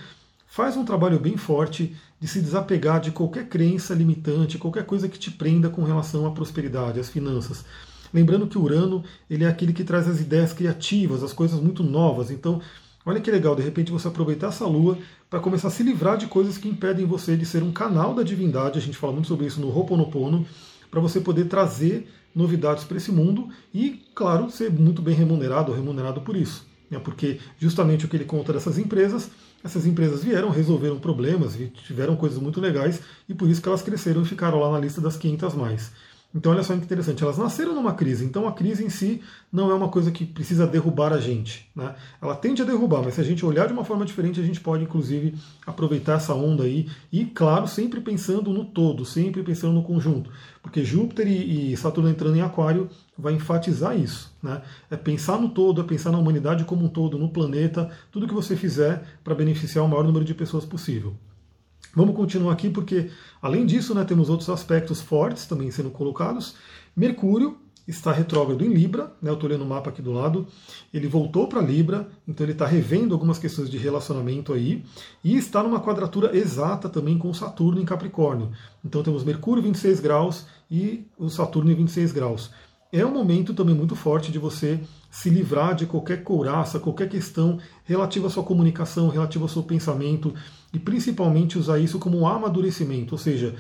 faz 0.49 0.77
um 0.77 0.85
trabalho 0.85 1.21
bem 1.21 1.37
forte 1.37 1.95
de 2.19 2.27
se 2.27 2.41
desapegar 2.41 3.01
de 3.01 3.13
qualquer 3.13 3.49
crença 3.49 3.95
limitante, 3.95 4.59
qualquer 4.59 4.85
coisa 4.87 5.09
que 5.09 5.21
te 5.21 5.31
prenda 5.31 5.71
com 5.71 5.85
relação 5.85 6.27
à 6.27 6.33
prosperidade, 6.33 6.99
às 6.99 7.09
finanças. 7.09 7.65
Lembrando 8.13 8.47
que 8.47 8.59
Urano 8.59 9.05
ele 9.29 9.45
é 9.45 9.49
aquele 9.49 9.73
que 9.73 9.85
traz 9.85 10.09
as 10.09 10.21
ideias 10.21 10.53
criativas, 10.53 11.23
as 11.23 11.33
coisas 11.33 11.61
muito 11.61 11.83
novas. 11.83 12.31
Então, 12.31 12.61
olha 13.07 13.21
que 13.21 13.31
legal, 13.31 13.57
de 13.57 13.63
repente 13.63 13.91
você 13.91 14.09
aproveitar 14.09 14.49
essa 14.49 14.67
lua 14.67 14.99
para 15.31 15.41
começar 15.41 15.69
a 15.69 15.71
se 15.71 15.83
livrar 15.83 16.19
de 16.19 16.27
coisas 16.27 16.59
que 16.59 16.69
impedem 16.69 17.07
você 17.07 17.37
de 17.37 17.47
ser 17.47 17.63
um 17.63 17.73
canal 17.73 18.15
da 18.15 18.23
divindade. 18.23 18.79
A 18.79 18.83
gente 18.83 18.99
fala 18.99 19.13
muito 19.13 19.29
sobre 19.29 19.47
isso 19.47 19.61
no 19.61 19.69
Ho'oponopono, 19.69 20.45
para 20.91 21.01
você 21.01 21.21
poder 21.21 21.47
trazer 21.47 22.07
novidades 22.35 22.85
para 22.85 22.99
esse 22.99 23.11
mundo 23.11 23.49
e, 23.73 24.03
claro, 24.15 24.51
ser 24.51 24.71
muito 24.71 25.01
bem 25.01 25.15
remunerado 25.15 25.71
ou 25.71 25.77
remunerado 25.77 26.21
por 26.21 26.37
isso. 26.37 26.67
Né? 26.91 26.99
Porque 26.99 27.41
justamente 27.59 28.05
o 28.05 28.09
que 28.09 28.17
ele 28.17 28.27
conta 28.27 28.53
dessas 28.53 28.79
empresas, 28.79 29.31
essas 29.65 29.87
empresas 29.87 30.23
vieram, 30.23 30.51
resolveram 30.51 30.99
problemas, 30.99 31.59
tiveram 31.87 32.15
coisas 32.15 32.39
muito 32.39 32.61
legais 32.61 33.01
e 33.27 33.35
por 33.35 33.49
isso 33.49 33.63
que 33.63 33.69
elas 33.69 33.81
cresceram 33.81 34.21
e 34.21 34.27
ficaram 34.27 34.61
lá 34.61 34.71
na 34.71 34.79
lista 34.79 35.01
das 35.01 35.17
500 35.17 35.55
mais. 35.55 35.93
Então, 36.35 36.53
olha 36.53 36.63
só 36.63 36.75
que 36.75 36.83
interessante, 36.83 37.23
elas 37.23 37.37
nasceram 37.37 37.75
numa 37.75 37.93
crise, 37.93 38.25
então 38.25 38.49
a 38.49 38.53
crise 38.53 38.83
em 38.83 38.89
si 38.89 39.21
não 39.53 39.71
é 39.71 39.75
uma 39.75 39.89
coisa 39.89 40.11
que 40.11 40.25
precisa 40.25 40.67
derrubar 40.67 41.13
a 41.13 41.19
gente. 41.19 41.69
Né? 41.77 41.95
Ela 42.23 42.35
tende 42.35 42.63
a 42.63 42.65
derrubar, 42.65 43.03
mas 43.05 43.15
se 43.15 43.21
a 43.21 43.25
gente 43.25 43.45
olhar 43.45 43.67
de 43.67 43.73
uma 43.75 43.85
forma 43.85 44.05
diferente, 44.07 44.41
a 44.41 44.43
gente 44.43 44.59
pode, 44.59 44.83
inclusive, 44.83 45.35
aproveitar 45.67 46.15
essa 46.15 46.33
onda 46.33 46.65
aí, 46.65 46.89
e, 47.13 47.27
claro, 47.27 47.69
sempre 47.69 48.01
pensando 48.01 48.51
no 48.51 48.65
todo, 48.65 49.05
sempre 49.05 49.43
pensando 49.43 49.75
no 49.75 49.83
conjunto. 49.83 50.31
Porque 50.63 50.83
Júpiter 50.83 51.27
e 51.27 51.77
Saturno 51.77 52.09
entrando 52.09 52.37
em 52.37 52.41
Aquário 52.41 52.89
vai 53.19 53.35
enfatizar 53.35 53.99
isso. 53.99 54.35
Né? 54.43 54.63
É 54.91 54.97
pensar 54.97 55.39
no 55.39 55.51
todo, 55.51 55.83
é 55.83 55.85
pensar 55.85 56.13
na 56.13 56.19
humanidade 56.19 56.65
como 56.65 56.87
um 56.87 56.89
todo, 56.89 57.19
no 57.19 57.29
planeta, 57.29 57.91
tudo 58.11 58.27
que 58.27 58.35
você 58.35 58.57
fizer 58.57 59.03
para 59.23 59.35
beneficiar 59.35 59.85
o 59.85 59.89
maior 59.89 60.05
número 60.05 60.25
de 60.25 60.33
pessoas 60.33 60.65
possível. 60.65 61.15
Vamos 61.95 62.17
continuar 62.17 62.53
aqui 62.53 62.71
porque, 62.71 63.11
além 63.41 63.67
disso, 63.67 63.95
né, 63.95 64.05
temos 64.05 64.31
outros 64.31 64.49
aspectos 64.49 65.01
fortes 65.01 65.47
também 65.47 65.71
sendo 65.71 65.91
colocados. 65.91 66.55
Mercúrio, 66.97 67.59
está 67.87 68.13
retrógrado 68.13 68.65
em 68.65 68.73
Libra, 68.73 69.13
né, 69.21 69.31
eu 69.31 69.35
estou 69.35 69.49
olhando 69.49 69.65
o 69.65 69.69
mapa 69.69 69.91
aqui 69.91 70.01
do 70.01 70.13
lado, 70.13 70.47
ele 70.95 71.09
voltou 71.09 71.49
para 71.49 71.61
Libra, 71.61 72.09
então 72.27 72.45
ele 72.45 72.53
está 72.53 72.65
revendo 72.65 73.15
algumas 73.15 73.39
questões 73.39 73.69
de 73.69 73.77
relacionamento 73.77 74.53
aí, 74.53 74.85
e 75.23 75.37
está 75.37 75.63
numa 75.63 75.81
quadratura 75.81 76.37
exata 76.37 76.89
também 76.89 77.19
com 77.19 77.33
Saturno 77.35 77.81
em 77.81 77.85
Capricórnio. 77.85 78.51
Então 78.85 79.03
temos 79.03 79.25
Mercúrio 79.25 79.63
26 79.63 80.01
graus 80.01 80.47
e 80.71 81.05
o 81.19 81.29
Saturno 81.29 81.71
em 81.71 81.75
26 81.75 82.13
graus. 82.13 82.51
É 82.93 83.07
um 83.07 83.11
momento 83.11 83.55
também 83.55 83.75
muito 83.75 83.97
forte 83.97 84.31
de 84.31 84.39
você 84.39 84.79
se 85.11 85.31
livrar 85.31 85.75
de 85.75 85.87
qualquer 85.87 86.23
couraça, 86.23 86.79
qualquer 86.79 87.09
questão 87.09 87.59
relativa 87.85 88.27
à 88.27 88.31
sua 88.31 88.43
comunicação, 88.43 89.09
relativa 89.09 89.47
ao 89.47 89.49
seu 89.49 89.63
pensamento, 89.63 90.35
e 90.75 90.79
principalmente 90.79 91.59
usar 91.59 91.79
isso 91.79 91.99
como 91.99 92.19
um 92.19 92.27
amadurecimento, 92.27 93.15
ou 93.15 93.19
seja, 93.19 93.55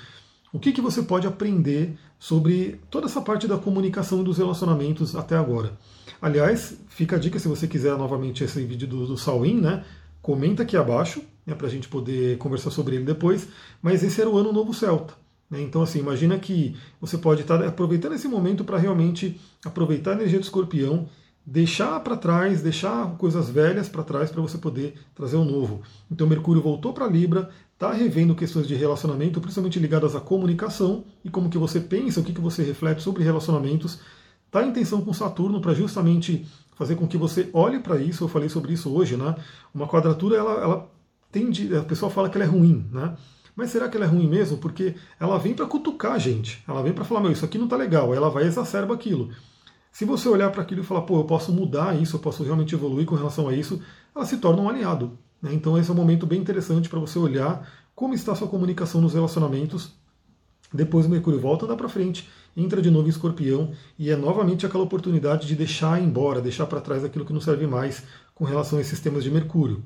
o 0.52 0.58
que, 0.58 0.70
que 0.70 0.82
você 0.82 1.02
pode 1.02 1.26
aprender 1.26 1.96
sobre 2.18 2.78
toda 2.90 3.06
essa 3.06 3.22
parte 3.22 3.48
da 3.48 3.56
comunicação 3.56 4.20
e 4.20 4.24
dos 4.24 4.36
relacionamentos 4.36 5.16
até 5.16 5.34
agora. 5.34 5.78
Aliás, 6.20 6.76
fica 6.88 7.16
a 7.16 7.18
dica 7.18 7.38
se 7.38 7.48
você 7.48 7.66
quiser 7.66 7.96
novamente 7.96 8.44
esse 8.44 8.62
vídeo 8.62 8.86
do, 8.86 9.06
do 9.06 9.16
Salwin, 9.16 9.62
né? 9.62 9.82
Comenta 10.20 10.62
aqui 10.62 10.76
abaixo, 10.76 11.22
né, 11.46 11.54
para 11.54 11.66
a 11.66 11.70
gente 11.70 11.88
poder 11.88 12.36
conversar 12.36 12.70
sobre 12.70 12.96
ele 12.96 13.04
depois. 13.06 13.48
Mas 13.80 14.04
esse 14.04 14.20
era 14.20 14.28
o 14.28 14.36
ano 14.36 14.52
novo 14.52 14.74
celta. 14.74 15.21
Né? 15.52 15.60
Então, 15.60 15.82
assim, 15.82 15.98
imagina 15.98 16.38
que 16.38 16.74
você 16.98 17.18
pode 17.18 17.42
estar 17.42 17.62
aproveitando 17.62 18.14
esse 18.14 18.26
momento 18.26 18.64
para 18.64 18.78
realmente 18.78 19.38
aproveitar 19.62 20.12
a 20.12 20.14
energia 20.14 20.40
do 20.40 20.44
escorpião 20.44 21.06
deixar 21.44 21.98
para 22.00 22.16
trás, 22.16 22.62
deixar 22.62 23.16
coisas 23.16 23.50
velhas 23.50 23.88
para 23.88 24.04
trás 24.04 24.30
para 24.30 24.40
você 24.40 24.56
poder 24.56 24.94
trazer 25.14 25.36
o 25.36 25.44
novo. 25.44 25.82
Então 26.10 26.26
Mercúrio 26.26 26.62
voltou 26.62 26.92
para 26.92 27.06
Libra, 27.06 27.50
está 27.74 27.92
revendo 27.92 28.34
questões 28.34 28.66
de 28.66 28.74
relacionamento, 28.76 29.40
principalmente 29.40 29.78
ligadas 29.80 30.14
à 30.14 30.20
comunicação 30.20 31.04
e 31.24 31.28
como 31.28 31.50
que 31.50 31.58
você 31.58 31.80
pensa, 31.80 32.20
o 32.20 32.24
que, 32.24 32.32
que 32.32 32.40
você 32.40 32.62
reflete 32.62 33.02
sobre 33.02 33.24
relacionamentos. 33.24 33.98
Está 34.46 34.64
em 34.64 34.72
tensão 34.72 35.00
com 35.00 35.12
Saturno 35.12 35.60
para 35.60 35.74
justamente 35.74 36.46
fazer 36.76 36.94
com 36.94 37.08
que 37.08 37.16
você 37.16 37.50
olhe 37.52 37.80
para 37.80 37.98
isso. 37.98 38.22
Eu 38.22 38.28
falei 38.28 38.48
sobre 38.48 38.72
isso 38.72 38.94
hoje, 38.94 39.16
né? 39.16 39.34
Uma 39.74 39.88
quadratura, 39.88 40.36
ela, 40.36 40.52
ela 40.62 40.90
tende, 41.32 41.74
a 41.74 41.82
pessoa 41.82 42.10
fala 42.10 42.28
que 42.28 42.36
ela 42.36 42.44
é 42.44 42.48
ruim, 42.48 42.86
né? 42.92 43.16
Mas 43.54 43.70
será 43.70 43.88
que 43.88 43.96
ela 43.96 44.06
é 44.06 44.08
ruim 44.08 44.26
mesmo? 44.26 44.58
Porque 44.58 44.94
ela 45.20 45.38
vem 45.38 45.54
para 45.54 45.66
cutucar 45.66 46.12
a 46.12 46.18
gente. 46.18 46.62
Ela 46.66 46.82
vem 46.82 46.92
para 46.92 47.04
falar, 47.04 47.20
meu, 47.20 47.32
isso 47.32 47.44
aqui 47.44 47.58
não 47.58 47.64
está 47.64 47.76
legal. 47.76 48.14
Ela 48.14 48.30
vai 48.30 48.44
exacerba 48.44 48.94
aquilo. 48.94 49.30
Se 49.92 50.06
você 50.06 50.26
olhar 50.28 50.50
para 50.50 50.62
aquilo 50.62 50.80
e 50.80 50.84
falar, 50.84 51.02
pô, 51.02 51.18
eu 51.18 51.24
posso 51.24 51.52
mudar 51.52 52.00
isso, 52.00 52.16
eu 52.16 52.20
posso 52.20 52.42
realmente 52.42 52.74
evoluir 52.74 53.06
com 53.06 53.14
relação 53.14 53.46
a 53.46 53.54
isso, 53.54 53.82
ela 54.16 54.24
se 54.24 54.38
torna 54.38 54.62
um 54.62 54.68
aliado. 54.68 55.18
Né? 55.40 55.52
Então 55.52 55.76
esse 55.76 55.90
é 55.90 55.92
um 55.92 55.96
momento 55.96 56.26
bem 56.26 56.40
interessante 56.40 56.88
para 56.88 56.98
você 56.98 57.18
olhar 57.18 57.68
como 57.94 58.14
está 58.14 58.32
a 58.32 58.34
sua 58.34 58.48
comunicação 58.48 59.02
nos 59.02 59.12
relacionamentos. 59.12 59.92
Depois 60.72 61.04
o 61.04 61.10
Mercúrio 61.10 61.38
volta, 61.38 61.66
anda 61.66 61.76
para 61.76 61.90
frente, 61.90 62.26
entra 62.56 62.80
de 62.80 62.90
novo 62.90 63.06
em 63.06 63.10
escorpião 63.10 63.72
e 63.98 64.10
é 64.10 64.16
novamente 64.16 64.64
aquela 64.64 64.82
oportunidade 64.82 65.46
de 65.46 65.54
deixar 65.54 66.00
embora, 66.00 66.40
deixar 66.40 66.64
para 66.64 66.80
trás 66.80 67.04
aquilo 67.04 67.26
que 67.26 67.32
não 67.32 67.40
serve 67.40 67.66
mais 67.66 68.02
com 68.34 68.44
relação 68.44 68.78
a 68.78 68.80
esses 68.80 68.98
temas 68.98 69.22
de 69.22 69.30
Mercúrio. 69.30 69.84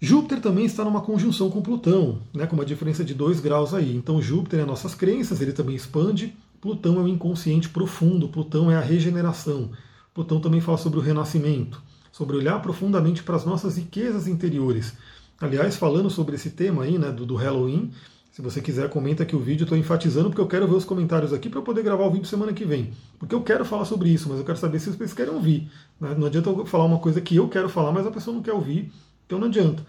Júpiter 0.00 0.40
também 0.40 0.66
está 0.66 0.84
numa 0.84 1.00
conjunção 1.00 1.50
com 1.50 1.62
Plutão, 1.62 2.20
né, 2.34 2.46
com 2.46 2.54
uma 2.54 2.66
diferença 2.66 3.02
de 3.02 3.14
2 3.14 3.40
graus 3.40 3.72
aí. 3.72 3.96
Então 3.96 4.20
Júpiter 4.20 4.60
é 4.60 4.64
nossas 4.64 4.94
crenças, 4.94 5.40
ele 5.40 5.52
também 5.52 5.74
expande, 5.74 6.36
Plutão 6.60 6.98
é 6.98 7.02
o 7.02 7.08
inconsciente 7.08 7.68
profundo, 7.68 8.28
Plutão 8.28 8.70
é 8.70 8.76
a 8.76 8.80
regeneração. 8.80 9.70
Plutão 10.12 10.40
também 10.40 10.60
fala 10.60 10.78
sobre 10.78 10.98
o 10.98 11.02
renascimento, 11.02 11.82
sobre 12.12 12.36
olhar 12.36 12.60
profundamente 12.60 13.22
para 13.22 13.36
as 13.36 13.44
nossas 13.44 13.76
riquezas 13.76 14.28
interiores. 14.28 14.94
Aliás, 15.40 15.76
falando 15.76 16.10
sobre 16.10 16.36
esse 16.36 16.50
tema 16.50 16.84
aí, 16.84 16.98
né, 16.98 17.10
do, 17.10 17.24
do 17.24 17.34
Halloween, 17.34 17.90
se 18.36 18.42
você 18.42 18.60
quiser, 18.60 18.90
comenta 18.90 19.22
aqui 19.22 19.34
o 19.34 19.40
vídeo. 19.40 19.64
Estou 19.64 19.78
enfatizando 19.78 20.28
porque 20.28 20.42
eu 20.42 20.46
quero 20.46 20.68
ver 20.68 20.74
os 20.74 20.84
comentários 20.84 21.32
aqui 21.32 21.48
para 21.48 21.58
eu 21.58 21.62
poder 21.62 21.82
gravar 21.82 22.04
o 22.04 22.10
vídeo 22.10 22.26
semana 22.26 22.52
que 22.52 22.66
vem. 22.66 22.92
Porque 23.18 23.34
eu 23.34 23.40
quero 23.40 23.64
falar 23.64 23.86
sobre 23.86 24.10
isso, 24.10 24.28
mas 24.28 24.38
eu 24.38 24.44
quero 24.44 24.58
saber 24.58 24.78
se 24.78 24.90
vocês 24.90 25.14
querem 25.14 25.32
ouvir. 25.32 25.70
Né? 25.98 26.14
Não 26.18 26.26
adianta 26.26 26.50
eu 26.50 26.66
falar 26.66 26.84
uma 26.84 26.98
coisa 26.98 27.18
que 27.18 27.34
eu 27.34 27.48
quero 27.48 27.70
falar, 27.70 27.92
mas 27.92 28.06
a 28.06 28.10
pessoa 28.10 28.34
não 28.34 28.42
quer 28.42 28.52
ouvir, 28.52 28.92
então 29.26 29.38
não 29.38 29.48
adianta 29.48 29.84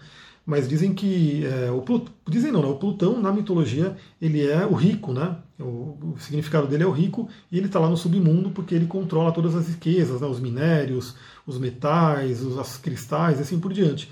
mas 0.48 0.66
dizem 0.66 0.94
que 0.94 1.44
é, 1.44 1.70
o 1.70 1.82
Plutão, 1.82 2.10
dizem 2.26 2.50
não, 2.50 2.62
né? 2.62 2.68
o 2.68 2.76
Plutão 2.76 3.20
na 3.20 3.30
mitologia 3.30 3.94
ele 4.18 4.46
é 4.46 4.64
o 4.64 4.72
rico, 4.72 5.12
né? 5.12 5.36
O, 5.60 6.14
o 6.14 6.14
significado 6.18 6.66
dele 6.66 6.84
é 6.84 6.86
o 6.86 6.90
rico 6.90 7.28
e 7.52 7.58
ele 7.58 7.66
está 7.66 7.78
lá 7.78 7.86
no 7.86 7.98
submundo 7.98 8.48
porque 8.48 8.74
ele 8.74 8.86
controla 8.86 9.30
todas 9.30 9.54
as 9.54 9.68
riquezas, 9.68 10.22
né? 10.22 10.26
os 10.26 10.40
minérios, 10.40 11.16
os 11.46 11.58
metais, 11.58 12.42
os 12.42 12.56
as 12.56 12.78
cristais, 12.78 13.38
e 13.38 13.42
assim 13.42 13.60
por 13.60 13.74
diante. 13.74 14.08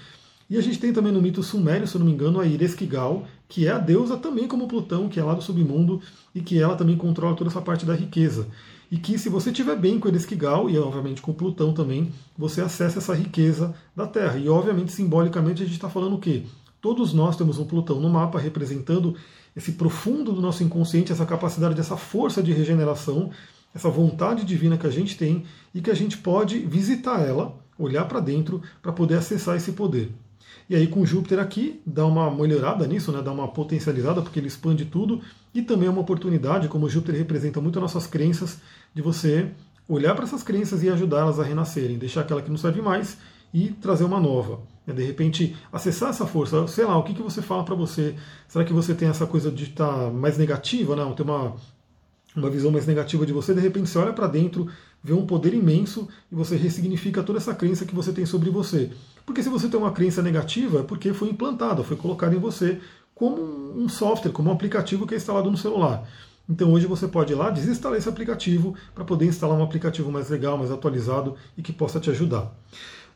E 0.50 0.58
a 0.58 0.60
gente 0.60 0.78
tem 0.78 0.92
também 0.92 1.10
no 1.10 1.22
mito 1.22 1.42
sumério, 1.42 1.86
se 1.86 1.94
eu 1.94 2.00
não 2.00 2.06
me 2.06 2.12
engano, 2.12 2.38
a 2.38 2.46
Ereskkigal, 2.46 3.26
que 3.48 3.66
é 3.66 3.70
a 3.70 3.78
deusa 3.78 4.18
também 4.18 4.46
como 4.46 4.68
Plutão, 4.68 5.08
que 5.08 5.18
é 5.18 5.24
lá 5.24 5.32
do 5.32 5.40
submundo 5.42 6.02
e 6.34 6.42
que 6.42 6.60
ela 6.60 6.76
também 6.76 6.98
controla 6.98 7.34
toda 7.34 7.48
essa 7.48 7.62
parte 7.62 7.86
da 7.86 7.94
riqueza 7.94 8.46
e 8.90 8.96
que 8.96 9.18
se 9.18 9.28
você 9.28 9.50
tiver 9.50 9.76
bem 9.76 9.98
com 9.98 10.08
Eresquigal 10.08 10.70
e 10.70 10.78
obviamente 10.78 11.20
com 11.20 11.32
Plutão 11.32 11.72
também, 11.72 12.12
você 12.36 12.60
acessa 12.60 12.98
essa 12.98 13.14
riqueza 13.14 13.74
da 13.94 14.06
Terra. 14.06 14.38
E 14.38 14.48
obviamente 14.48 14.92
simbolicamente 14.92 15.62
a 15.62 15.66
gente 15.66 15.74
está 15.74 15.88
falando 15.88 16.14
o 16.14 16.20
quê? 16.20 16.44
Todos 16.80 17.12
nós 17.12 17.36
temos 17.36 17.58
um 17.58 17.64
Plutão 17.64 18.00
no 18.00 18.08
mapa 18.08 18.38
representando 18.38 19.16
esse 19.56 19.72
profundo 19.72 20.32
do 20.32 20.40
nosso 20.40 20.62
inconsciente, 20.62 21.10
essa 21.10 21.26
capacidade, 21.26 21.80
essa 21.80 21.96
força 21.96 22.42
de 22.42 22.52
regeneração, 22.52 23.30
essa 23.74 23.88
vontade 23.88 24.44
divina 24.44 24.76
que 24.76 24.86
a 24.86 24.90
gente 24.90 25.16
tem 25.16 25.44
e 25.74 25.80
que 25.80 25.90
a 25.90 25.94
gente 25.94 26.18
pode 26.18 26.58
visitar 26.58 27.20
ela, 27.20 27.58
olhar 27.78 28.04
para 28.04 28.20
dentro 28.20 28.62
para 28.80 28.92
poder 28.92 29.16
acessar 29.16 29.56
esse 29.56 29.72
poder. 29.72 30.12
E 30.68 30.74
aí 30.74 30.86
com 30.86 31.06
Júpiter 31.06 31.38
aqui, 31.38 31.80
dá 31.86 32.04
uma 32.04 32.30
melhorada 32.30 32.86
nisso, 32.86 33.12
né? 33.12 33.22
dá 33.22 33.30
uma 33.30 33.48
potencializada, 33.48 34.20
porque 34.20 34.40
ele 34.40 34.48
expande 34.48 34.84
tudo, 34.84 35.20
e 35.54 35.62
também 35.62 35.88
é 35.88 35.90
uma 35.90 36.00
oportunidade, 36.00 36.68
como 36.68 36.88
Júpiter 36.88 37.16
representa 37.16 37.60
muito 37.60 37.78
as 37.78 37.82
nossas 37.82 38.06
crenças, 38.06 38.58
de 38.94 39.00
você 39.00 39.50
olhar 39.88 40.14
para 40.14 40.24
essas 40.24 40.42
crenças 40.42 40.82
e 40.82 40.88
ajudá-las 40.88 41.38
a 41.38 41.44
renascerem, 41.44 41.98
deixar 41.98 42.22
aquela 42.22 42.42
que 42.42 42.50
não 42.50 42.56
serve 42.56 42.82
mais 42.82 43.16
e 43.54 43.68
trazer 43.68 44.04
uma 44.04 44.20
nova. 44.20 44.60
Né? 44.86 44.94
De 44.94 45.04
repente, 45.04 45.56
acessar 45.72 46.10
essa 46.10 46.26
força, 46.26 46.66
sei 46.66 46.84
lá, 46.84 46.98
o 46.98 47.02
que, 47.02 47.14
que 47.14 47.22
você 47.22 47.40
fala 47.40 47.64
para 47.64 47.74
você? 47.74 48.14
Será 48.48 48.64
que 48.64 48.72
você 48.72 48.94
tem 48.94 49.08
essa 49.08 49.26
coisa 49.26 49.50
de 49.50 49.64
estar 49.64 49.86
tá 49.86 50.10
mais 50.10 50.36
negativa? 50.36 50.96
Né? 50.96 51.14
Tem 51.16 51.24
uma, 51.24 51.54
uma 52.34 52.50
visão 52.50 52.70
mais 52.70 52.86
negativa 52.86 53.24
de 53.24 53.32
você, 53.32 53.54
de 53.54 53.60
repente 53.60 53.88
você 53.88 53.98
olha 53.98 54.12
para 54.12 54.26
dentro, 54.26 54.68
vê 55.02 55.12
um 55.12 55.26
poder 55.26 55.54
imenso 55.54 56.08
e 56.30 56.34
você 56.34 56.56
ressignifica 56.56 57.22
toda 57.22 57.38
essa 57.38 57.54
crença 57.54 57.86
que 57.86 57.94
você 57.94 58.12
tem 58.12 58.26
sobre 58.26 58.50
você. 58.50 58.90
Porque 59.26 59.42
se 59.42 59.48
você 59.48 59.68
tem 59.68 59.78
uma 59.78 59.90
crença 59.90 60.22
negativa, 60.22 60.80
é 60.80 60.82
porque 60.84 61.12
foi 61.12 61.28
implantada, 61.28 61.82
foi 61.82 61.96
colocada 61.96 62.34
em 62.34 62.38
você 62.38 62.80
como 63.12 63.42
um 63.76 63.88
software, 63.88 64.30
como 64.30 64.48
um 64.48 64.52
aplicativo 64.52 65.06
que 65.06 65.14
é 65.14 65.16
instalado 65.16 65.50
no 65.50 65.56
celular. 65.56 66.08
Então 66.48 66.72
hoje 66.72 66.86
você 66.86 67.08
pode 67.08 67.32
ir 67.32 67.36
lá 67.36 67.50
desinstalar 67.50 67.98
esse 67.98 68.08
aplicativo 68.08 68.74
para 68.94 69.04
poder 69.04 69.26
instalar 69.26 69.58
um 69.58 69.64
aplicativo 69.64 70.12
mais 70.12 70.30
legal, 70.30 70.56
mais 70.56 70.70
atualizado 70.70 71.34
e 71.58 71.62
que 71.62 71.72
possa 71.72 71.98
te 71.98 72.08
ajudar. 72.08 72.54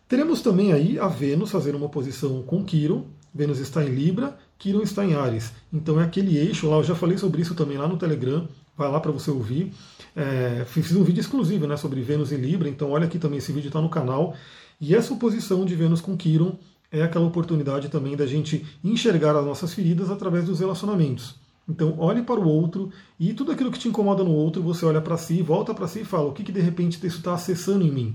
Teremos 0.09 0.43
também 0.43 0.73
aí 0.73 0.99
a 0.99 1.07
Vênus 1.07 1.53
fazendo 1.53 1.79
uma 1.79 1.89
posição 1.89 2.43
com 2.43 2.65
Quiron. 2.65 3.05
Vênus 3.33 3.61
está 3.61 3.85
em 3.85 3.91
Libra, 3.91 4.37
Quiron 4.59 4.83
está 4.83 5.05
em 5.05 5.15
Ares. 5.15 5.53
Então 5.73 6.01
é 6.01 6.05
aquele 6.05 6.37
eixo 6.37 6.69
lá, 6.69 6.79
eu 6.79 6.83
já 6.83 6.97
falei 6.97 7.17
sobre 7.17 7.43
isso 7.43 7.55
também 7.55 7.79
lá 7.79 7.87
no 7.87 7.97
Telegram, 7.97 8.49
vai 8.77 8.91
lá 8.91 8.99
para 8.99 9.13
você 9.13 9.31
ouvir. 9.31 9.73
É, 10.17 10.65
fiz 10.67 10.91
um 10.97 11.05
vídeo 11.05 11.21
exclusivo 11.21 11.69
né, 11.69 11.77
sobre 11.77 12.01
Vênus 12.01 12.33
em 12.33 12.37
Libra, 12.37 12.69
então 12.69 12.91
olha 12.91 13.07
aqui 13.07 13.21
também, 13.21 13.39
esse 13.39 13.53
vídeo 13.53 13.69
está 13.69 13.81
no 13.81 13.89
canal. 13.89 14.35
E 14.81 14.95
essa 14.95 15.13
oposição 15.13 15.65
de 15.65 15.75
Vênus 15.75 16.01
com 16.01 16.17
Quiron 16.17 16.57
é 16.91 17.03
aquela 17.03 17.27
oportunidade 17.27 17.89
também 17.89 18.17
da 18.17 18.27
gente 18.27 18.67
enxergar 18.83 19.37
as 19.37 19.45
nossas 19.45 19.75
feridas 19.75 20.11
através 20.11 20.45
dos 20.47 20.61
relacionamentos. 20.61 21.37
Então, 21.69 21.95
olhe 21.99 22.23
para 22.23 22.41
o 22.41 22.49
outro 22.49 22.91
e 23.19 23.33
tudo 23.33 23.53
aquilo 23.53 23.71
que 23.71 23.79
te 23.79 23.89
incomoda 23.89 24.25
no 24.25 24.33
outro, 24.33 24.63
você 24.63 24.85
olha 24.85 25.01
para 25.01 25.17
si, 25.17 25.41
volta 25.43 25.73
para 25.73 25.87
si 25.87 26.01
e 26.01 26.05
fala: 26.05 26.29
o 26.29 26.33
que, 26.33 26.43
que 26.43 26.51
de 26.51 26.61
repente 26.61 26.95
isso 27.07 27.19
está 27.19 27.35
acessando 27.35 27.85
em 27.85 27.91
mim? 27.91 28.15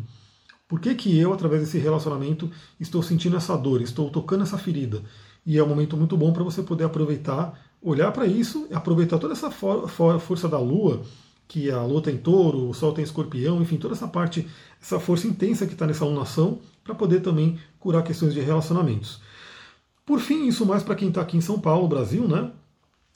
Por 0.68 0.80
que, 0.80 0.96
que 0.96 1.18
eu, 1.18 1.32
através 1.32 1.62
desse 1.62 1.78
relacionamento, 1.78 2.50
estou 2.80 3.04
sentindo 3.04 3.38
essa 3.38 3.56
dor, 3.56 3.82
estou 3.82 4.10
tocando 4.10 4.44
essa 4.44 4.58
ferida? 4.58 5.02
E 5.46 5.58
é 5.60 5.64
um 5.64 5.68
momento 5.68 5.96
muito 5.96 6.18
bom 6.18 6.34
para 6.34 6.44
você 6.44 6.64
poder 6.64 6.86
aproveitar, 6.86 7.58
olhar 7.82 8.12
para 8.12 8.26
isso, 8.26 8.68
aproveitar 8.74 9.20
toda 9.20 9.34
essa 9.34 9.52
for 9.52 9.88
for 9.88 10.20
força 10.20 10.50
da 10.50 10.60
lua, 10.60 11.04
que 11.48 11.70
a 11.70 11.84
lua 11.84 12.02
tem 12.02 12.18
touro, 12.18 12.70
o 12.70 12.74
sol 12.74 12.94
tem 12.94 13.04
escorpião, 13.04 13.62
enfim, 13.62 13.78
toda 13.78 13.94
essa 13.94 14.08
parte, 14.08 14.48
essa 14.82 15.00
força 15.00 15.28
intensa 15.28 15.66
que 15.66 15.74
está 15.74 15.86
nessa 15.86 16.04
alunação, 16.04 16.60
para 16.84 16.96
poder 16.96 17.22
também 17.22 17.60
curar 17.80 18.04
questões 18.04 18.34
de 18.34 18.40
relacionamentos. 18.40 19.22
Por 20.06 20.20
fim, 20.20 20.48
isso 20.48 20.66
mais 20.66 20.84
para 20.84 20.96
quem 20.96 21.10
está 21.10 21.22
aqui 21.22 21.38
em 21.38 21.42
São 21.42 21.60
Paulo, 21.60 21.88
Brasil, 21.88 22.28
né? 22.28 22.52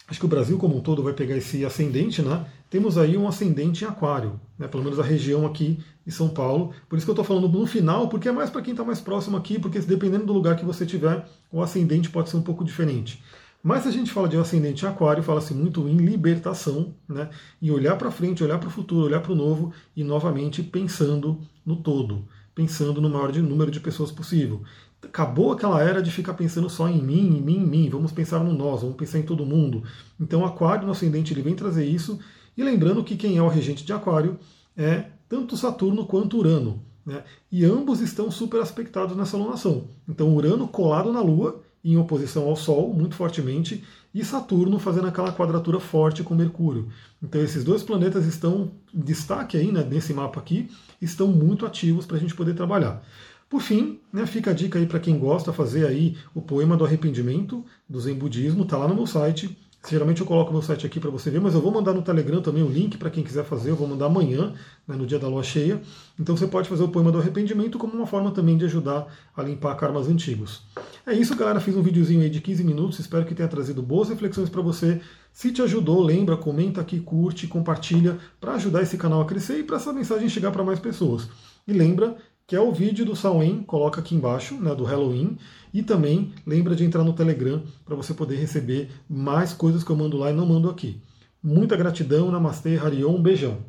Acho 0.07 0.19
que 0.19 0.25
o 0.25 0.29
Brasil 0.29 0.57
como 0.57 0.75
um 0.75 0.81
todo 0.81 1.03
vai 1.03 1.13
pegar 1.13 1.37
esse 1.37 1.63
ascendente, 1.63 2.21
né? 2.23 2.47
Temos 2.67 2.97
aí 2.97 3.15
um 3.15 3.27
ascendente 3.27 3.83
em 3.83 3.87
aquário, 3.87 4.39
né? 4.57 4.67
pelo 4.67 4.83
menos 4.83 4.99
a 4.99 5.03
região 5.03 5.45
aqui 5.45 5.79
de 6.05 6.11
São 6.11 6.29
Paulo. 6.29 6.71
Por 6.87 6.97
isso 6.97 7.05
que 7.05 7.09
eu 7.09 7.13
estou 7.13 7.25
falando 7.25 7.47
no 7.47 7.65
final, 7.67 8.09
porque 8.09 8.27
é 8.27 8.31
mais 8.31 8.49
para 8.49 8.61
quem 8.61 8.71
está 8.71 8.83
mais 8.83 8.99
próximo 8.99 9.37
aqui, 9.37 9.59
porque 9.59 9.79
dependendo 9.79 10.25
do 10.25 10.33
lugar 10.33 10.55
que 10.55 10.65
você 10.65 10.85
tiver, 10.85 11.27
o 11.51 11.61
ascendente 11.61 12.09
pode 12.09 12.29
ser 12.29 12.37
um 12.37 12.41
pouco 12.41 12.63
diferente. 12.63 13.23
Mas 13.61 13.83
se 13.83 13.89
a 13.89 13.91
gente 13.91 14.11
fala 14.11 14.29
de 14.29 14.37
um 14.37 14.41
ascendente 14.41 14.85
aquário, 14.87 15.21
fala-se 15.21 15.53
muito 15.53 15.87
em 15.87 15.97
libertação, 15.97 16.93
né? 17.07 17.29
E 17.61 17.71
olhar 17.71 17.97
para 17.97 18.09
frente, 18.09 18.43
olhar 18.43 18.57
para 18.57 18.69
o 18.69 18.71
futuro, 18.71 19.05
olhar 19.05 19.21
para 19.21 19.33
o 19.33 19.35
novo 19.35 19.73
e 19.95 20.03
novamente 20.03 20.63
pensando 20.63 21.41
no 21.65 21.75
todo, 21.75 22.25
pensando 22.55 23.01
no 23.01 23.09
maior 23.09 23.33
número 23.33 23.69
de 23.69 23.79
pessoas 23.79 24.11
possível 24.11 24.63
acabou 25.03 25.51
aquela 25.51 25.81
era 25.81 26.01
de 26.01 26.11
ficar 26.11 26.33
pensando 26.33 26.69
só 26.69 26.87
em 26.87 27.01
mim, 27.01 27.37
em 27.37 27.41
mim, 27.41 27.57
em 27.57 27.65
mim. 27.65 27.89
Vamos 27.89 28.11
pensar 28.11 28.43
no 28.43 28.53
nós, 28.53 28.81
vamos 28.81 28.97
pensar 28.97 29.19
em 29.19 29.23
todo 29.23 29.45
mundo. 29.45 29.83
Então, 30.19 30.45
Aquário, 30.45 30.85
no 30.85 30.91
ascendente, 30.91 31.33
ele 31.33 31.41
vem 31.41 31.55
trazer 31.55 31.85
isso. 31.85 32.19
E 32.57 32.63
lembrando 32.63 33.03
que 33.03 33.15
quem 33.15 33.37
é 33.37 33.41
o 33.41 33.47
regente 33.47 33.85
de 33.85 33.93
Aquário 33.93 34.37
é 34.75 35.05
tanto 35.27 35.55
Saturno 35.55 36.05
quanto 36.05 36.37
Urano. 36.37 36.83
Né? 37.05 37.23
E 37.51 37.63
ambos 37.63 38.01
estão 38.01 38.29
super 38.29 38.59
aspectados 38.59 39.15
nessa 39.15 39.37
lunação. 39.37 39.85
Então, 40.07 40.35
Urano 40.35 40.67
colado 40.67 41.13
na 41.13 41.21
Lua, 41.21 41.61
em 41.83 41.97
oposição 41.97 42.43
ao 42.47 42.55
Sol, 42.55 42.93
muito 42.93 43.15
fortemente, 43.15 43.83
e 44.13 44.23
Saturno 44.23 44.79
fazendo 44.79 45.07
aquela 45.07 45.31
quadratura 45.31 45.79
forte 45.79 46.23
com 46.23 46.35
Mercúrio. 46.35 46.89
Então, 47.21 47.41
esses 47.41 47.63
dois 47.63 47.83
planetas 47.83 48.25
estão 48.25 48.71
em 48.93 48.99
destaque 48.99 49.57
aí, 49.57 49.71
né, 49.71 49.83
nesse 49.83 50.13
mapa 50.13 50.39
aqui, 50.39 50.69
estão 51.01 51.27
muito 51.27 51.65
ativos 51.65 52.05
para 52.05 52.17
a 52.17 52.19
gente 52.19 52.35
poder 52.35 52.53
trabalhar. 52.53 53.03
Por 53.49 53.61
fim, 53.61 53.99
né, 54.13 54.25
fica 54.25 54.51
a 54.51 54.53
dica 54.53 54.77
aí 54.77 54.85
para 54.85 54.99
quem 54.99 55.17
gosta 55.17 55.51
fazer 55.51 55.87
aí 55.87 56.15
o 56.35 56.41
poema 56.41 56.77
do 56.77 56.85
arrependimento 56.85 57.65
do 57.87 57.99
Zen 57.99 58.15
Budismo, 58.15 58.63
está 58.63 58.77
lá 58.77 58.87
no 58.87 58.95
meu 58.95 59.07
site, 59.07 59.57
Geralmente 59.87 60.19
eu 60.19 60.27
coloco 60.27 60.51
meu 60.51 60.61
site 60.61 60.85
aqui 60.85 60.99
para 60.99 61.09
você 61.09 61.29
ver, 61.29 61.39
mas 61.39 61.53
eu 61.53 61.61
vou 61.61 61.71
mandar 61.71 61.93
no 61.93 62.01
Telegram 62.01 62.41
também 62.41 62.61
o 62.61 62.67
link 62.67 62.97
para 62.97 63.09
quem 63.09 63.23
quiser 63.23 63.45
fazer. 63.45 63.69
Eu 63.69 63.75
vou 63.75 63.87
mandar 63.87 64.07
amanhã, 64.07 64.53
né, 64.85 64.95
no 64.95 65.05
dia 65.05 65.17
da 65.17 65.27
lua 65.27 65.41
cheia. 65.41 65.81
Então 66.19 66.35
você 66.35 66.45
pode 66.47 66.67
fazer 66.67 66.83
o 66.83 66.89
poema 66.89 67.11
do 67.11 67.17
arrependimento 67.17 67.77
como 67.77 67.93
uma 67.93 68.05
forma 68.05 68.29
também 68.31 68.57
de 68.57 68.65
ajudar 68.65 69.07
a 69.35 69.41
limpar 69.41 69.73
karmas 69.75 70.07
antigos. 70.07 70.63
É 71.05 71.13
isso, 71.13 71.35
galera. 71.35 71.61
Fiz 71.61 71.75
um 71.77 71.81
videozinho 71.81 72.21
aí 72.21 72.29
de 72.29 72.41
15 72.41 72.63
minutos. 72.63 72.99
Espero 72.99 73.25
que 73.25 73.33
tenha 73.33 73.47
trazido 73.47 73.81
boas 73.81 74.09
reflexões 74.09 74.49
para 74.49 74.61
você. 74.61 74.99
Se 75.31 75.51
te 75.51 75.61
ajudou, 75.61 76.03
lembra, 76.03 76.35
comenta 76.35 76.81
aqui, 76.81 76.99
curte, 76.99 77.47
compartilha 77.47 78.17
para 78.39 78.55
ajudar 78.55 78.81
esse 78.81 78.97
canal 78.97 79.21
a 79.21 79.25
crescer 79.25 79.59
e 79.59 79.63
para 79.63 79.77
essa 79.77 79.93
mensagem 79.93 80.27
chegar 80.27 80.51
para 80.51 80.63
mais 80.63 80.79
pessoas. 80.79 81.29
E 81.65 81.71
lembra 81.71 82.17
que 82.49 82.55
é 82.55 82.59
o 82.59 82.71
vídeo 82.71 83.05
do 83.05 83.15
Samhain, 83.15 83.61
coloca 83.61 84.01
aqui 84.01 84.15
embaixo, 84.15 84.55
né, 84.55 84.73
do 84.73 84.83
Halloween. 84.83 85.37
E 85.71 85.83
também 85.83 86.33
lembra 86.47 86.75
de 86.75 86.83
entrar 86.83 87.03
no 87.03 87.13
Telegram 87.13 87.61
para 87.85 87.95
você 87.95 88.11
poder 88.11 88.37
receber 88.37 88.89
mais 89.07 89.53
coisas 89.53 89.83
que 89.83 89.91
eu 89.91 89.95
mando 89.95 90.17
lá 90.17 90.31
e 90.31 90.33
não 90.33 90.47
mando 90.47 90.67
aqui. 90.67 90.99
Muita 91.43 91.77
gratidão, 91.77 92.31
Namastê, 92.31 92.75
Harion, 92.75 93.17
um 93.17 93.21
beijão. 93.21 93.59